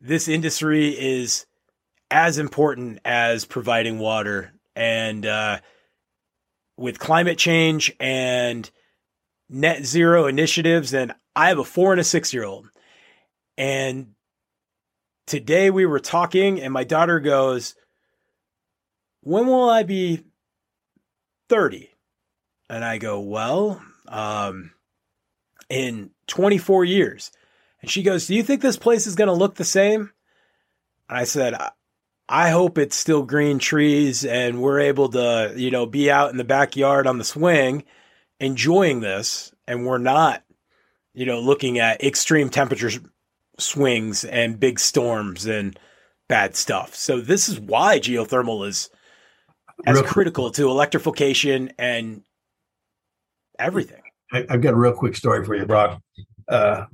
this 0.00 0.28
industry 0.28 0.88
is 0.88 1.46
as 2.10 2.38
important 2.38 3.00
as 3.06 3.46
providing 3.46 3.98
water. 3.98 4.52
And 4.76 5.24
uh, 5.24 5.60
with 6.76 6.98
climate 6.98 7.38
change 7.38 7.94
and 7.98 8.70
net 9.48 9.84
zero 9.84 10.26
initiatives, 10.26 10.92
and 10.92 11.14
I 11.36 11.48
have 11.48 11.58
a 11.58 11.64
four 11.64 11.92
and 11.92 12.00
a 12.00 12.04
six 12.04 12.32
year 12.32 12.44
old. 12.44 12.70
And 13.56 14.14
today 15.26 15.70
we 15.70 15.86
were 15.86 16.00
talking, 16.00 16.60
and 16.60 16.72
my 16.72 16.84
daughter 16.84 17.20
goes, 17.20 17.74
When 19.22 19.46
will 19.46 19.68
I 19.68 19.82
be 19.82 20.24
30? 21.48 21.90
And 22.68 22.84
I 22.84 22.98
go, 22.98 23.20
Well, 23.20 23.82
um, 24.08 24.72
in 25.68 26.10
24 26.26 26.84
years. 26.84 27.30
And 27.80 27.90
she 27.90 28.02
goes, 28.02 28.26
Do 28.26 28.34
you 28.34 28.42
think 28.42 28.60
this 28.60 28.76
place 28.76 29.06
is 29.06 29.14
going 29.14 29.28
to 29.28 29.34
look 29.34 29.54
the 29.56 29.64
same? 29.64 30.10
And 31.08 31.18
I 31.18 31.24
said, 31.24 31.56
I 32.28 32.50
hope 32.50 32.78
it's 32.78 32.96
still 32.96 33.22
green 33.22 33.58
trees 33.58 34.24
and 34.24 34.62
we're 34.62 34.80
able 34.80 35.10
to, 35.10 35.52
you 35.54 35.70
know, 35.70 35.84
be 35.84 36.10
out 36.10 36.30
in 36.30 36.38
the 36.38 36.44
backyard 36.44 37.06
on 37.06 37.18
the 37.18 37.24
swing 37.24 37.84
enjoying 38.40 39.00
this 39.00 39.52
and 39.68 39.86
we're 39.86 39.98
not, 39.98 40.42
you 41.14 41.24
know, 41.26 41.40
looking 41.40 41.78
at 41.78 42.02
extreme 42.02 42.50
temperature 42.50 42.90
swings 43.58 44.24
and 44.24 44.58
big 44.58 44.80
storms 44.80 45.46
and 45.46 45.78
bad 46.28 46.56
stuff. 46.56 46.94
So 46.94 47.20
this 47.20 47.48
is 47.48 47.60
why 47.60 48.00
geothermal 48.00 48.66
is 48.66 48.90
as 49.86 49.96
real 49.96 50.04
critical 50.04 50.50
to 50.52 50.68
electrification 50.68 51.72
and 51.78 52.22
everything. 53.58 54.02
I, 54.32 54.44
have 54.48 54.60
got 54.60 54.74
a 54.74 54.76
real 54.76 54.92
quick 54.92 55.16
story 55.16 55.44
for 55.44 55.54
you, 55.54 55.66
Brock. 55.66 56.00
Uh, 56.48 56.86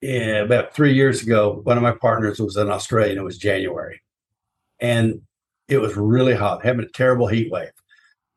yeah, 0.00 0.42
about 0.42 0.74
three 0.74 0.94
years 0.94 1.22
ago, 1.22 1.60
one 1.64 1.76
of 1.76 1.82
my 1.82 1.92
partners 1.92 2.40
was 2.40 2.56
in 2.56 2.68
Australia 2.68 3.10
and 3.10 3.20
it 3.20 3.24
was 3.24 3.38
January 3.38 4.02
and 4.80 5.22
it 5.68 5.78
was 5.78 5.96
really 5.96 6.34
hot, 6.34 6.64
having 6.64 6.84
a 6.84 6.88
terrible 6.88 7.26
heat 7.26 7.50
wave. 7.50 7.70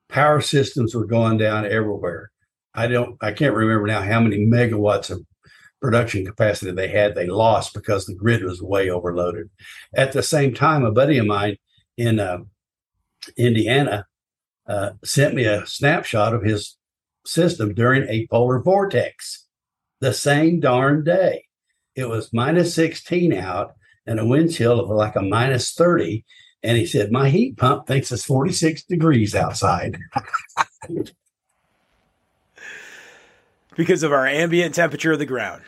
Power 0.08 0.40
systems 0.40 0.96
were 0.96 1.06
going 1.06 1.38
down 1.38 1.66
everywhere. 1.66 2.32
I 2.78 2.88
don't, 2.88 3.18
I 3.22 3.32
can't 3.32 3.56
remember 3.56 3.88
now 3.88 4.02
how 4.02 4.22
many 4.22 4.46
megawatts 4.46 5.10
of 5.10 5.26
production 5.82 6.26
capacity 6.26 6.72
they 6.72 6.88
had. 6.88 7.16
They 7.16 7.26
lost 7.26 7.74
because 7.74 8.06
the 8.06 8.16
grid 8.16 8.44
was 8.44 8.62
way 8.62 8.90
overloaded. 8.90 9.50
At 9.96 10.12
the 10.12 10.24
same 10.24 10.54
time, 10.54 10.86
a 10.86 10.92
buddy 10.92 11.18
of 11.18 11.26
mine 11.26 11.58
in 11.98 12.20
uh, 12.20 12.40
Indiana 13.36 14.06
uh, 14.68 14.92
sent 15.04 15.34
me 15.34 15.46
a 15.46 15.66
snapshot 15.66 16.36
of 16.36 16.44
his 16.44 16.78
system 17.26 17.74
during 17.74 18.08
a 18.08 18.28
polar 18.28 18.60
vortex 18.62 19.48
the 20.00 20.14
same 20.14 20.60
darn 20.60 21.04
day. 21.04 21.46
It 21.96 22.08
was 22.08 22.32
minus 22.32 22.76
16 22.76 23.34
out 23.34 23.74
and 24.06 24.20
a 24.20 24.26
wind 24.26 24.54
chill 24.54 24.80
of 24.80 24.90
like 24.90 25.16
a 25.16 25.22
minus 25.22 25.74
30. 25.74 26.24
And 26.62 26.78
he 26.78 26.86
said, 26.86 27.12
My 27.12 27.30
heat 27.30 27.58
pump 27.58 27.88
thinks 27.88 28.12
it's 28.12 28.24
46 28.24 28.84
degrees 28.84 29.34
outside. 29.34 29.98
because 33.78 34.04
of 34.04 34.12
our 34.12 34.28
ambient 34.28 34.76
temperature 34.76 35.14
of 35.14 35.20
the 35.20 35.26
ground. 35.26 35.62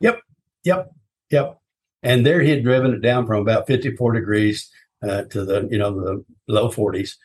Yep. 0.00 0.20
Yep. 0.64 0.90
Yep. 1.30 1.58
And 2.02 2.24
there 2.24 2.40
he 2.40 2.50
had 2.50 2.62
driven 2.62 2.94
it 2.94 3.02
down 3.02 3.26
from 3.26 3.42
about 3.42 3.66
54 3.66 4.12
degrees 4.12 4.70
uh, 5.02 5.22
to 5.24 5.44
the, 5.44 5.68
you 5.70 5.76
know, 5.76 5.92
the 5.92 6.24
low 6.48 6.70
40s, 6.70 7.16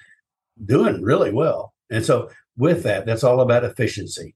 doing 0.65 1.01
really 1.01 1.31
well. 1.31 1.73
And 1.89 2.03
so 2.03 2.29
with 2.57 2.83
that, 2.83 3.05
that's 3.05 3.23
all 3.23 3.41
about 3.41 3.63
efficiency. 3.63 4.35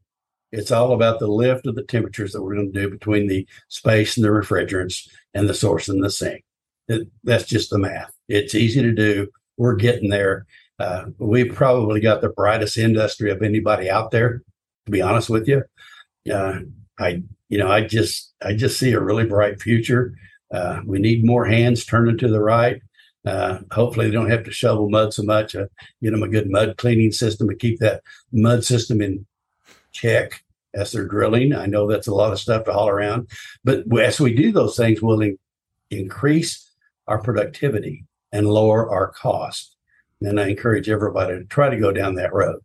It's 0.51 0.71
all 0.71 0.93
about 0.93 1.19
the 1.19 1.27
lift 1.27 1.65
of 1.65 1.75
the 1.75 1.83
temperatures 1.83 2.31
that 2.31 2.43
we're 2.43 2.55
going 2.55 2.71
to 2.71 2.81
do 2.81 2.89
between 2.89 3.27
the 3.27 3.47
space 3.67 4.15
and 4.15 4.23
the 4.23 4.29
refrigerants 4.29 5.09
and 5.33 5.49
the 5.49 5.53
source 5.53 5.89
and 5.89 6.03
the 6.03 6.09
sink. 6.09 6.43
It, 6.87 7.07
that's 7.23 7.45
just 7.45 7.71
the 7.71 7.79
math. 7.79 8.13
It's 8.29 8.55
easy 8.55 8.81
to 8.81 8.91
do. 8.91 9.27
We're 9.57 9.75
getting 9.75 10.09
there. 10.09 10.45
Uh, 10.79 11.05
we've 11.17 11.53
probably 11.53 11.99
got 11.99 12.21
the 12.21 12.29
brightest 12.29 12.77
industry 12.77 13.31
of 13.31 13.41
anybody 13.41 13.89
out 13.89 14.11
there, 14.11 14.43
to 14.85 14.91
be 14.91 15.01
honest 15.01 15.29
with 15.29 15.47
you. 15.47 15.63
Uh, 16.31 16.59
I, 16.97 17.23
you 17.49 17.57
know, 17.57 17.69
I 17.69 17.81
just, 17.81 18.33
I 18.41 18.53
just 18.53 18.79
see 18.79 18.93
a 18.93 18.99
really 18.99 19.25
bright 19.25 19.61
future. 19.61 20.15
Uh, 20.51 20.81
we 20.85 20.99
need 20.99 21.25
more 21.25 21.45
hands 21.45 21.85
turning 21.85 22.17
to 22.19 22.27
the 22.27 22.39
right. 22.39 22.81
Uh, 23.25 23.59
hopefully, 23.71 24.05
they 24.05 24.13
don't 24.13 24.29
have 24.29 24.43
to 24.43 24.51
shovel 24.51 24.89
mud 24.89 25.13
so 25.13 25.23
much. 25.23 25.55
Uh, 25.55 25.65
get 26.01 26.11
them 26.11 26.23
a 26.23 26.27
good 26.27 26.49
mud 26.49 26.77
cleaning 26.77 27.11
system 27.11 27.49
to 27.49 27.55
keep 27.55 27.79
that 27.79 28.01
mud 28.31 28.63
system 28.63 29.01
in 29.01 29.25
check 29.91 30.43
as 30.75 30.91
they're 30.91 31.07
drilling. 31.07 31.53
I 31.53 31.65
know 31.65 31.87
that's 31.87 32.07
a 32.07 32.13
lot 32.13 32.31
of 32.31 32.39
stuff 32.39 32.65
to 32.65 32.73
haul 32.73 32.89
around, 32.89 33.29
but 33.63 33.83
as 33.99 34.19
we 34.19 34.33
do 34.33 34.51
those 34.51 34.77
things, 34.77 35.01
we'll 35.01 35.21
in- 35.21 35.39
increase 35.89 36.69
our 37.07 37.19
productivity 37.21 38.05
and 38.31 38.47
lower 38.47 38.89
our 38.89 39.07
cost. 39.07 39.75
And 40.21 40.39
I 40.39 40.49
encourage 40.49 40.89
everybody 40.89 41.37
to 41.37 41.45
try 41.45 41.69
to 41.69 41.77
go 41.77 41.91
down 41.91 42.15
that 42.15 42.33
road. 42.33 42.61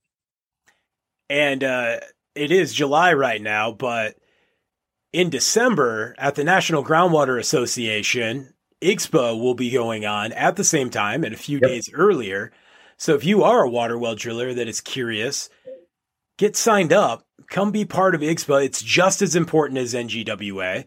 And 1.29 1.63
uh, 1.63 2.01
it 2.35 2.53
is 2.53 2.73
July 2.73 3.13
right 3.13 3.41
now, 3.41 3.73
but 3.73 4.17
in 5.13 5.31
December 5.31 6.15
at 6.19 6.35
the 6.35 6.45
National 6.45 6.85
Groundwater 6.85 7.39
Association, 7.39 8.55
IGSHPA 8.83 9.41
will 9.41 9.55
be 9.55 9.71
going 9.71 10.07
on 10.07 10.33
at 10.33 10.57
the 10.57 10.65
same 10.65 10.91
time 10.91 11.25
and 11.25 11.35
a 11.35 11.39
few 11.39 11.59
yep. 11.61 11.69
days 11.69 11.91
earlier. 11.93 12.53
So 12.97 13.15
if 13.15 13.25
you 13.25 13.43
are 13.43 13.65
a 13.65 13.71
water 13.71 13.99
well 13.99 14.15
driller 14.15 14.55
that 14.55 14.69
is 14.69 14.81
curious, 14.81 15.51
get 16.39 16.57
signed 16.57 16.93
up, 16.93 17.25
come 17.51 17.71
be 17.71 17.85
part 17.85 18.15
of 18.15 18.21
IGSHPA. 18.21 18.65
It's 18.65 18.83
just 18.83 19.23
as 19.23 19.37
important 19.37 19.79
as 19.79 19.95
NGWA. 19.95 20.87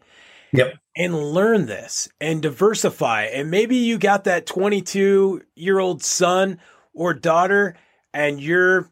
Yep. 0.53 0.75
And 0.95 1.32
learn 1.34 1.65
this 1.65 2.08
and 2.21 2.39
diversify. 2.39 3.23
And 3.23 3.49
maybe 3.49 3.75
you 3.75 3.97
got 3.97 4.25
that 4.25 4.45
22 4.45 5.41
year 5.56 5.79
old 5.79 6.03
son 6.03 6.60
or 6.93 7.15
daughter, 7.15 7.75
and 8.13 8.39
you're 8.39 8.91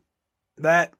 that 0.58 0.94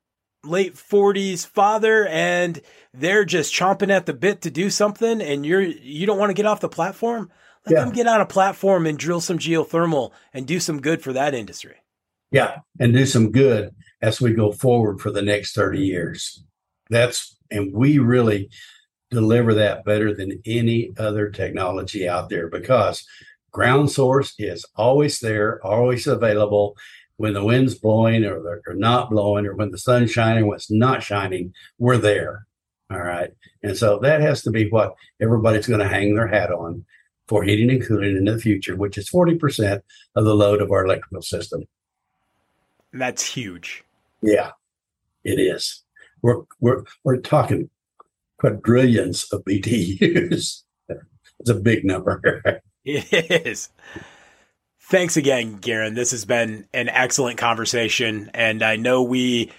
late 0.44 0.76
40s 0.76 1.46
father, 1.46 2.08
and 2.08 2.62
they're 2.94 3.26
just 3.26 3.54
chomping 3.54 3.92
at 3.92 4.06
the 4.06 4.14
bit 4.14 4.42
to 4.42 4.52
do 4.52 4.70
something, 4.70 5.22
and 5.22 5.46
you're 5.46 5.62
you 5.62 6.06
don't 6.06 6.20
want 6.20 6.30
to 6.30 6.36
get 6.36 6.46
off 6.46 6.60
the 6.60 6.70
platform. 6.70 7.30
Let 7.66 7.74
yeah. 7.74 7.84
them 7.84 7.94
get 7.94 8.08
on 8.08 8.22
a 8.22 8.26
platform 8.26 8.88
and 8.88 8.98
drill 8.98 9.22
some 9.22 9.38
geothermal 9.38 10.12
and 10.34 10.48
do 10.48 10.60
some 10.60 10.82
good 10.82 11.04
for 11.04 11.14
that 11.14 11.36
industry. 11.36 11.76
Yeah, 12.32 12.60
and 12.80 12.94
do 12.94 13.06
some 13.06 13.32
good 13.32 13.76
as 14.02 14.20
we 14.20 14.34
go 14.34 14.52
forward 14.52 15.00
for 15.00 15.12
the 15.12 15.22
next 15.22 15.54
30 15.54 15.80
years. 15.80 16.44
That's 16.90 17.38
and 17.52 17.72
we 17.74 18.00
really 18.00 18.50
deliver 19.12 19.54
that 19.56 19.84
better 19.84 20.14
than 20.14 20.42
any 20.46 20.92
other 20.98 21.30
technology 21.30 22.08
out 22.08 22.30
there 22.30 22.48
because 22.48 23.06
ground 23.52 23.92
source 23.92 24.34
is 24.40 24.66
always 24.76 25.20
there, 25.20 25.64
always 25.66 26.08
available. 26.08 26.76
When 27.22 27.34
the 27.34 27.46
wind's 27.46 27.76
blowing 27.76 28.26
or 28.26 28.42
they're 28.42 28.76
not 28.76 29.12
blowing, 29.12 29.46
or 29.46 29.56
when 29.56 29.70
the 29.70 29.78
sun's 29.78 30.12
shining, 30.12 30.48
when 30.48 30.56
it's 30.56 30.72
not 30.72 31.04
shining, 31.04 31.54
we're 31.78 31.98
there. 31.98 32.48
All 32.92 33.00
right. 33.00 33.30
And 33.62 33.78
so 33.78 34.00
that 34.00 34.22
has 34.22 34.42
to 34.42 34.50
be 34.50 34.70
what 34.70 34.96
everybody's 35.22 35.68
going 35.68 35.82
to 35.82 35.88
hang 35.88 36.16
their 36.16 36.28
hat 36.28 36.52
on 36.52 36.84
for 37.28 37.44
heating 37.44 37.70
and 37.70 37.86
cooling 37.86 38.18
in 38.18 38.26
the 38.26 38.40
future, 38.40 38.76
which 38.76 38.98
is 38.98 39.08
40% 39.08 39.82
of 40.16 40.26
the 40.26 40.34
load 40.34 40.64
of 40.64 40.72
our 40.72 40.84
electrical 40.84 41.22
system. 41.22 41.66
That's 42.92 43.24
huge. 43.24 43.84
Yeah, 44.22 44.52
it 45.24 45.40
is. 45.40 45.84
We're, 46.24 46.42
we're, 46.60 46.84
we're 47.04 47.22
talking 47.22 47.70
quadrillions 48.40 49.32
of 49.32 49.46
BTUs. 49.46 50.64
it's 51.40 51.50
a 51.50 51.54
big 51.54 51.86
number. 51.86 52.62
it 52.84 53.46
is. 53.46 53.70
Thanks 54.92 55.16
again, 55.16 55.56
Garen. 55.56 55.94
This 55.94 56.12
has 56.12 56.26
been 56.26 56.68
an 56.74 56.90
excellent 56.90 57.38
conversation, 57.38 58.30
and 58.34 58.62
I 58.62 58.76
know 58.76 59.04
we 59.04 59.50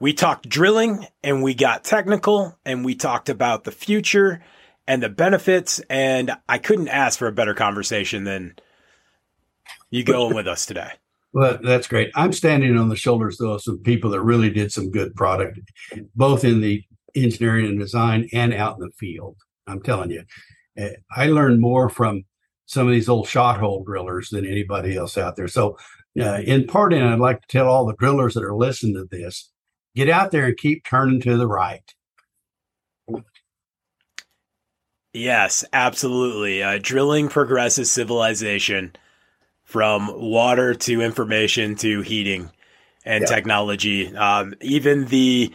we 0.00 0.12
talked 0.12 0.48
drilling 0.48 1.06
and 1.22 1.40
we 1.40 1.54
got 1.54 1.84
technical 1.84 2.58
and 2.66 2.84
we 2.84 2.96
talked 2.96 3.28
about 3.28 3.62
the 3.62 3.70
future 3.70 4.42
and 4.88 5.00
the 5.00 5.08
benefits, 5.08 5.78
and 5.88 6.32
I 6.48 6.58
couldn't 6.58 6.88
ask 6.88 7.16
for 7.16 7.28
a 7.28 7.32
better 7.32 7.54
conversation 7.54 8.24
than 8.24 8.56
you 9.90 10.02
going 10.02 10.34
with 10.34 10.48
us 10.48 10.66
today. 10.66 10.90
Well, 11.32 11.60
that's 11.62 11.86
great. 11.86 12.10
I'm 12.16 12.32
standing 12.32 12.76
on 12.76 12.88
the 12.88 12.96
shoulders 12.96 13.38
though 13.38 13.52
of 13.52 13.62
some 13.62 13.78
people 13.78 14.10
that 14.10 14.20
really 14.22 14.50
did 14.50 14.72
some 14.72 14.90
good 14.90 15.14
product, 15.14 15.60
both 16.16 16.42
in 16.42 16.60
the 16.60 16.82
engineering 17.14 17.66
and 17.66 17.78
design 17.78 18.28
and 18.32 18.52
out 18.52 18.78
in 18.80 18.84
the 18.84 18.90
field. 18.98 19.36
I'm 19.68 19.80
telling 19.80 20.10
you, 20.10 20.24
eh, 20.76 20.94
I 21.16 21.26
learned 21.26 21.60
more 21.60 21.88
from 21.88 22.24
some 22.66 22.86
of 22.86 22.92
these 22.92 23.08
old 23.08 23.28
shot 23.28 23.58
hole 23.58 23.84
drillers 23.84 24.30
than 24.30 24.46
anybody 24.46 24.96
else 24.96 25.18
out 25.18 25.36
there. 25.36 25.48
So, 25.48 25.76
uh, 26.20 26.40
in 26.44 26.66
parting, 26.66 27.02
I'd 27.02 27.18
like 27.18 27.40
to 27.40 27.48
tell 27.48 27.68
all 27.68 27.86
the 27.86 27.94
drillers 27.94 28.34
that 28.34 28.44
are 28.44 28.54
listening 28.54 28.94
to 28.94 29.06
this 29.10 29.50
get 29.94 30.08
out 30.08 30.30
there 30.30 30.46
and 30.46 30.56
keep 30.56 30.84
turning 30.84 31.20
to 31.20 31.36
the 31.36 31.46
right. 31.46 31.82
Yes, 35.12 35.64
absolutely. 35.72 36.62
Uh, 36.62 36.78
drilling 36.80 37.28
progresses 37.28 37.90
civilization 37.90 38.92
from 39.64 40.10
water 40.14 40.74
to 40.74 41.02
information 41.02 41.76
to 41.76 42.00
heating 42.00 42.50
and 43.04 43.26
technology. 43.26 44.14
Um, 44.14 44.54
even 44.60 45.06
the 45.06 45.52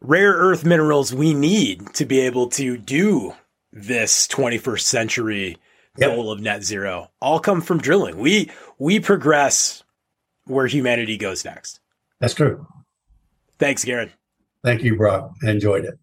rare 0.00 0.32
earth 0.32 0.64
minerals 0.64 1.14
we 1.14 1.32
need 1.32 1.94
to 1.94 2.04
be 2.04 2.20
able 2.20 2.48
to 2.48 2.76
do 2.76 3.34
this 3.72 4.26
21st 4.28 4.80
century 4.80 5.56
yep. 5.96 6.14
goal 6.14 6.30
of 6.30 6.40
net 6.40 6.64
zero 6.64 7.10
all 7.20 7.40
come 7.40 7.60
from 7.60 7.78
drilling. 7.78 8.18
We 8.18 8.50
we 8.78 9.00
progress 9.00 9.82
where 10.44 10.66
humanity 10.66 11.16
goes 11.16 11.44
next. 11.44 11.80
That's 12.20 12.34
true. 12.34 12.66
Thanks, 13.58 13.84
Garen. 13.84 14.10
Thank 14.62 14.82
you, 14.82 14.96
Brock. 14.96 15.32
I 15.42 15.50
enjoyed 15.50 15.84
it. 15.84 15.98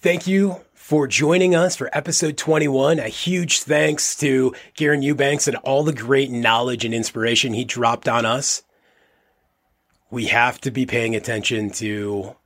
Thank 0.00 0.26
you 0.26 0.60
for 0.74 1.06
joining 1.06 1.54
us 1.54 1.76
for 1.76 1.88
episode 1.96 2.36
21. 2.36 2.98
A 2.98 3.08
huge 3.08 3.62
thanks 3.62 4.14
to 4.16 4.54
Garen 4.74 5.00
Ewbanks 5.00 5.48
and 5.48 5.56
all 5.58 5.82
the 5.82 5.94
great 5.94 6.30
knowledge 6.30 6.84
and 6.84 6.92
inspiration 6.92 7.54
he 7.54 7.64
dropped 7.64 8.08
on 8.08 8.26
us. 8.26 8.62
We 10.10 10.26
have 10.26 10.60
to 10.60 10.70
be 10.70 10.84
paying 10.84 11.16
attention 11.16 11.70
to 11.70 12.36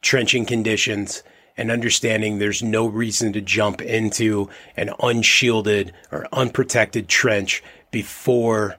trenching 0.00 0.46
conditions 0.46 1.24
and 1.56 1.70
understanding 1.70 2.38
there's 2.38 2.62
no 2.62 2.86
reason 2.86 3.32
to 3.32 3.40
jump 3.40 3.80
into 3.80 4.48
an 4.76 4.90
unshielded 5.02 5.92
or 6.12 6.26
unprotected 6.32 7.08
trench 7.08 7.62
before 7.90 8.76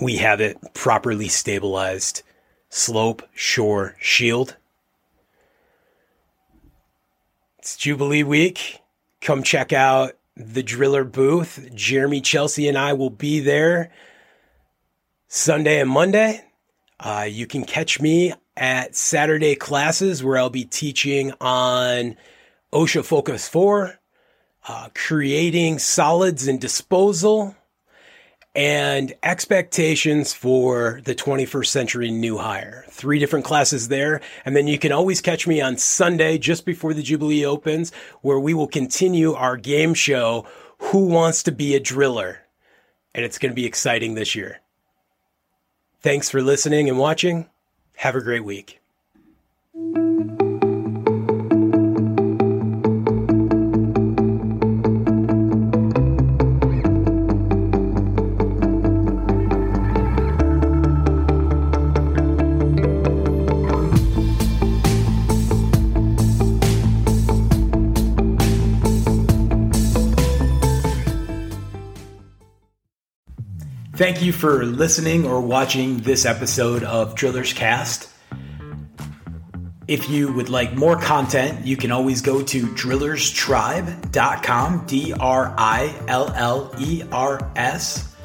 we 0.00 0.16
have 0.16 0.40
it 0.40 0.56
properly 0.74 1.28
stabilized. 1.28 2.22
Slope, 2.70 3.22
shore, 3.34 3.96
shield. 4.00 4.56
It's 7.58 7.76
Jubilee 7.76 8.22
week. 8.22 8.80
Come 9.20 9.42
check 9.42 9.72
out 9.72 10.12
the 10.36 10.62
Driller 10.62 11.04
booth. 11.04 11.70
Jeremy 11.74 12.20
Chelsea 12.20 12.68
and 12.68 12.78
I 12.78 12.94
will 12.94 13.10
be 13.10 13.40
there 13.40 13.90
Sunday 15.28 15.80
and 15.80 15.90
Monday. 15.90 16.42
Uh, 16.98 17.26
you 17.28 17.46
can 17.46 17.64
catch 17.64 18.00
me 18.00 18.32
at 18.60 18.94
Saturday 18.94 19.56
classes 19.56 20.22
where 20.22 20.36
I'll 20.36 20.50
be 20.50 20.66
teaching 20.66 21.32
on 21.40 22.16
OSHA 22.72 23.04
Focus 23.04 23.48
4, 23.48 23.98
uh, 24.68 24.88
creating 24.94 25.78
solids 25.78 26.46
and 26.46 26.60
disposal, 26.60 27.56
and 28.54 29.14
expectations 29.22 30.34
for 30.34 31.00
the 31.04 31.14
21st 31.14 31.66
century 31.66 32.10
new 32.10 32.36
hire. 32.36 32.84
Three 32.90 33.18
different 33.18 33.46
classes 33.46 33.88
there. 33.88 34.20
And 34.44 34.54
then 34.54 34.66
you 34.66 34.78
can 34.78 34.92
always 34.92 35.22
catch 35.22 35.46
me 35.46 35.62
on 35.62 35.78
Sunday 35.78 36.36
just 36.36 36.66
before 36.66 36.92
the 36.92 37.02
Jubilee 37.02 37.44
opens, 37.46 37.92
where 38.20 38.40
we 38.40 38.52
will 38.52 38.68
continue 38.68 39.32
our 39.32 39.56
game 39.56 39.94
show, 39.94 40.46
Who 40.78 41.06
Wants 41.06 41.44
to 41.44 41.52
Be 41.52 41.74
a 41.74 41.80
Driller? 41.80 42.40
And 43.14 43.24
it's 43.24 43.38
going 43.38 43.50
to 43.50 43.56
be 43.56 43.66
exciting 43.66 44.14
this 44.14 44.34
year. 44.34 44.60
Thanks 46.02 46.28
for 46.28 46.42
listening 46.42 46.88
and 46.88 46.98
watching. 46.98 47.48
Have 48.00 48.16
a 48.16 48.22
great 48.22 48.42
week. 48.42 48.80
Thank 74.00 74.22
you 74.22 74.32
for 74.32 74.64
listening 74.64 75.26
or 75.26 75.42
watching 75.42 75.98
this 75.98 76.24
episode 76.24 76.82
of 76.84 77.14
Drillers 77.14 77.52
Cast. 77.52 78.08
If 79.88 80.08
you 80.08 80.32
would 80.32 80.48
like 80.48 80.74
more 80.74 80.98
content, 80.98 81.66
you 81.66 81.76
can 81.76 81.92
always 81.92 82.22
go 82.22 82.40
to 82.40 82.62
drillerstribe.com, 82.62 84.86
D 84.86 85.12
R 85.20 85.54
I 85.58 85.94
L 86.08 86.32
L 86.34 86.74
E 86.78 87.02
R 87.12 87.52
S, 87.56 88.16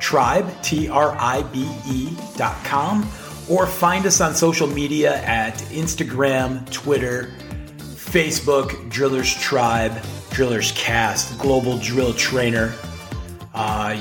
tribe, 0.00 0.50
T 0.64 0.88
R 0.88 1.16
I 1.16 1.42
B 1.42 1.70
E.com, 1.88 3.08
or 3.48 3.68
find 3.68 4.06
us 4.06 4.20
on 4.20 4.34
social 4.34 4.66
media 4.66 5.22
at 5.22 5.54
Instagram, 5.70 6.68
Twitter, 6.72 7.32
Facebook, 7.76 8.90
Drillers 8.90 9.40
Tribe, 9.40 9.96
Drillers 10.30 10.72
Cast, 10.72 11.38
Global 11.38 11.78
Drill 11.78 12.14
Trainer. 12.14 12.74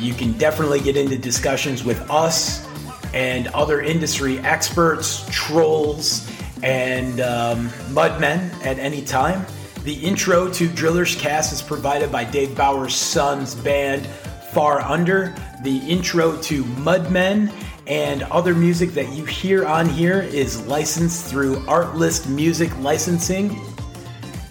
You 0.01 0.13
can 0.13 0.33
definitely 0.33 0.79
get 0.79 0.97
into 0.97 1.17
discussions 1.17 1.83
with 1.83 1.99
us 2.09 2.67
and 3.13 3.47
other 3.49 3.81
industry 3.81 4.39
experts, 4.39 5.25
trolls, 5.31 6.29
and 6.63 7.19
um, 7.21 7.69
mudmen 7.89 8.51
at 8.65 8.79
any 8.79 9.01
time. 9.01 9.45
The 9.83 9.93
intro 9.93 10.49
to 10.53 10.69
Drillers 10.69 11.15
Cast 11.15 11.51
is 11.51 11.61
provided 11.61 12.11
by 12.11 12.23
Dave 12.23 12.55
Bauer's 12.55 12.95
son's 12.95 13.53
band, 13.53 14.07
Far 14.53 14.81
Under. 14.81 15.35
The 15.63 15.77
intro 15.79 16.41
to 16.43 16.63
Mudmen 16.63 17.51
and 17.85 18.23
other 18.23 18.55
music 18.55 18.91
that 18.91 19.11
you 19.11 19.25
hear 19.25 19.65
on 19.65 19.89
here 19.89 20.21
is 20.21 20.65
licensed 20.67 21.25
through 21.25 21.57
Artlist 21.65 22.29
Music 22.29 22.71
Licensing. 22.79 23.59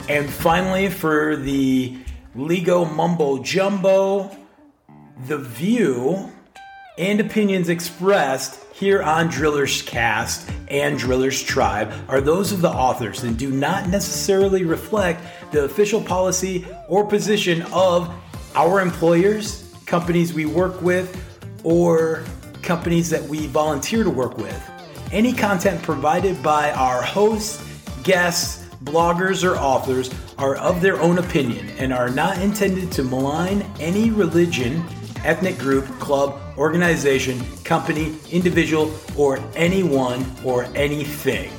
And 0.08 0.28
finally, 0.28 0.90
for 0.90 1.36
the 1.36 1.98
Lego 2.34 2.84
Mumbo 2.84 3.42
Jumbo, 3.42 4.36
the 5.26 5.38
view 5.38 6.32
and 6.98 7.20
opinions 7.20 7.68
expressed 7.68 8.64
here 8.72 9.02
on 9.02 9.28
Drillers 9.28 9.82
Cast 9.82 10.50
and 10.68 10.98
Drillers 10.98 11.42
Tribe 11.42 11.92
are 12.08 12.20
those 12.20 12.50
of 12.50 12.60
the 12.60 12.68
authors 12.68 13.22
and 13.22 13.38
do 13.38 13.50
not 13.50 13.88
necessarily 13.88 14.64
reflect 14.64 15.22
the 15.52 15.64
official 15.64 16.00
policy 16.00 16.66
or 16.88 17.06
position 17.06 17.62
of 17.72 18.12
our 18.56 18.80
employers, 18.80 19.72
companies 19.86 20.34
we 20.34 20.44
work 20.44 20.82
with, 20.82 21.16
or 21.62 22.24
companies 22.62 23.08
that 23.10 23.22
we 23.22 23.46
volunteer 23.46 24.02
to 24.02 24.10
work 24.10 24.36
with. 24.38 24.70
Any 25.12 25.32
content 25.32 25.82
provided 25.82 26.42
by 26.42 26.72
our 26.72 27.00
hosts, 27.00 27.62
guests, 28.02 28.66
bloggers, 28.84 29.48
or 29.48 29.56
authors 29.56 30.10
are 30.38 30.56
of 30.56 30.80
their 30.80 31.00
own 31.00 31.18
opinion 31.18 31.68
and 31.78 31.92
are 31.92 32.10
not 32.10 32.40
intended 32.42 32.90
to 32.92 33.04
malign 33.04 33.62
any 33.78 34.10
religion 34.10 34.84
ethnic 35.24 35.58
group, 35.58 35.86
club, 35.98 36.40
organization, 36.56 37.40
company, 37.64 38.16
individual, 38.30 38.92
or 39.16 39.38
anyone 39.54 40.24
or 40.44 40.64
anything. 40.74 41.50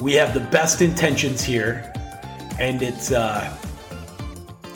We 0.00 0.14
have 0.14 0.34
the 0.34 0.40
best 0.40 0.82
intentions 0.82 1.42
here, 1.42 1.92
and 2.58 2.82
it's 2.82 3.12
uh, 3.12 3.56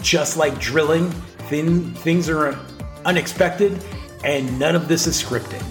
just 0.00 0.36
like 0.36 0.58
drilling. 0.58 1.10
Thin, 1.48 1.94
things 1.94 2.28
are 2.28 2.58
unexpected, 3.04 3.82
and 4.24 4.58
none 4.58 4.76
of 4.76 4.88
this 4.88 5.06
is 5.06 5.20
scripted. 5.20 5.62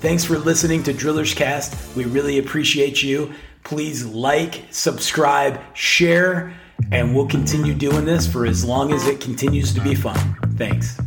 Thanks 0.00 0.24
for 0.24 0.38
listening 0.38 0.82
to 0.84 0.92
Drillers 0.92 1.34
Cast. 1.34 1.96
We 1.96 2.04
really 2.04 2.38
appreciate 2.38 3.02
you. 3.02 3.32
Please 3.64 4.04
like, 4.04 4.64
subscribe, 4.70 5.60
share, 5.74 6.54
and 6.92 7.14
we'll 7.14 7.28
continue 7.28 7.74
doing 7.74 8.04
this 8.04 8.26
for 8.26 8.46
as 8.46 8.64
long 8.64 8.92
as 8.92 9.06
it 9.06 9.20
continues 9.20 9.74
to 9.74 9.80
be 9.80 9.94
fun. 9.94 10.36
Thanks. 10.56 10.98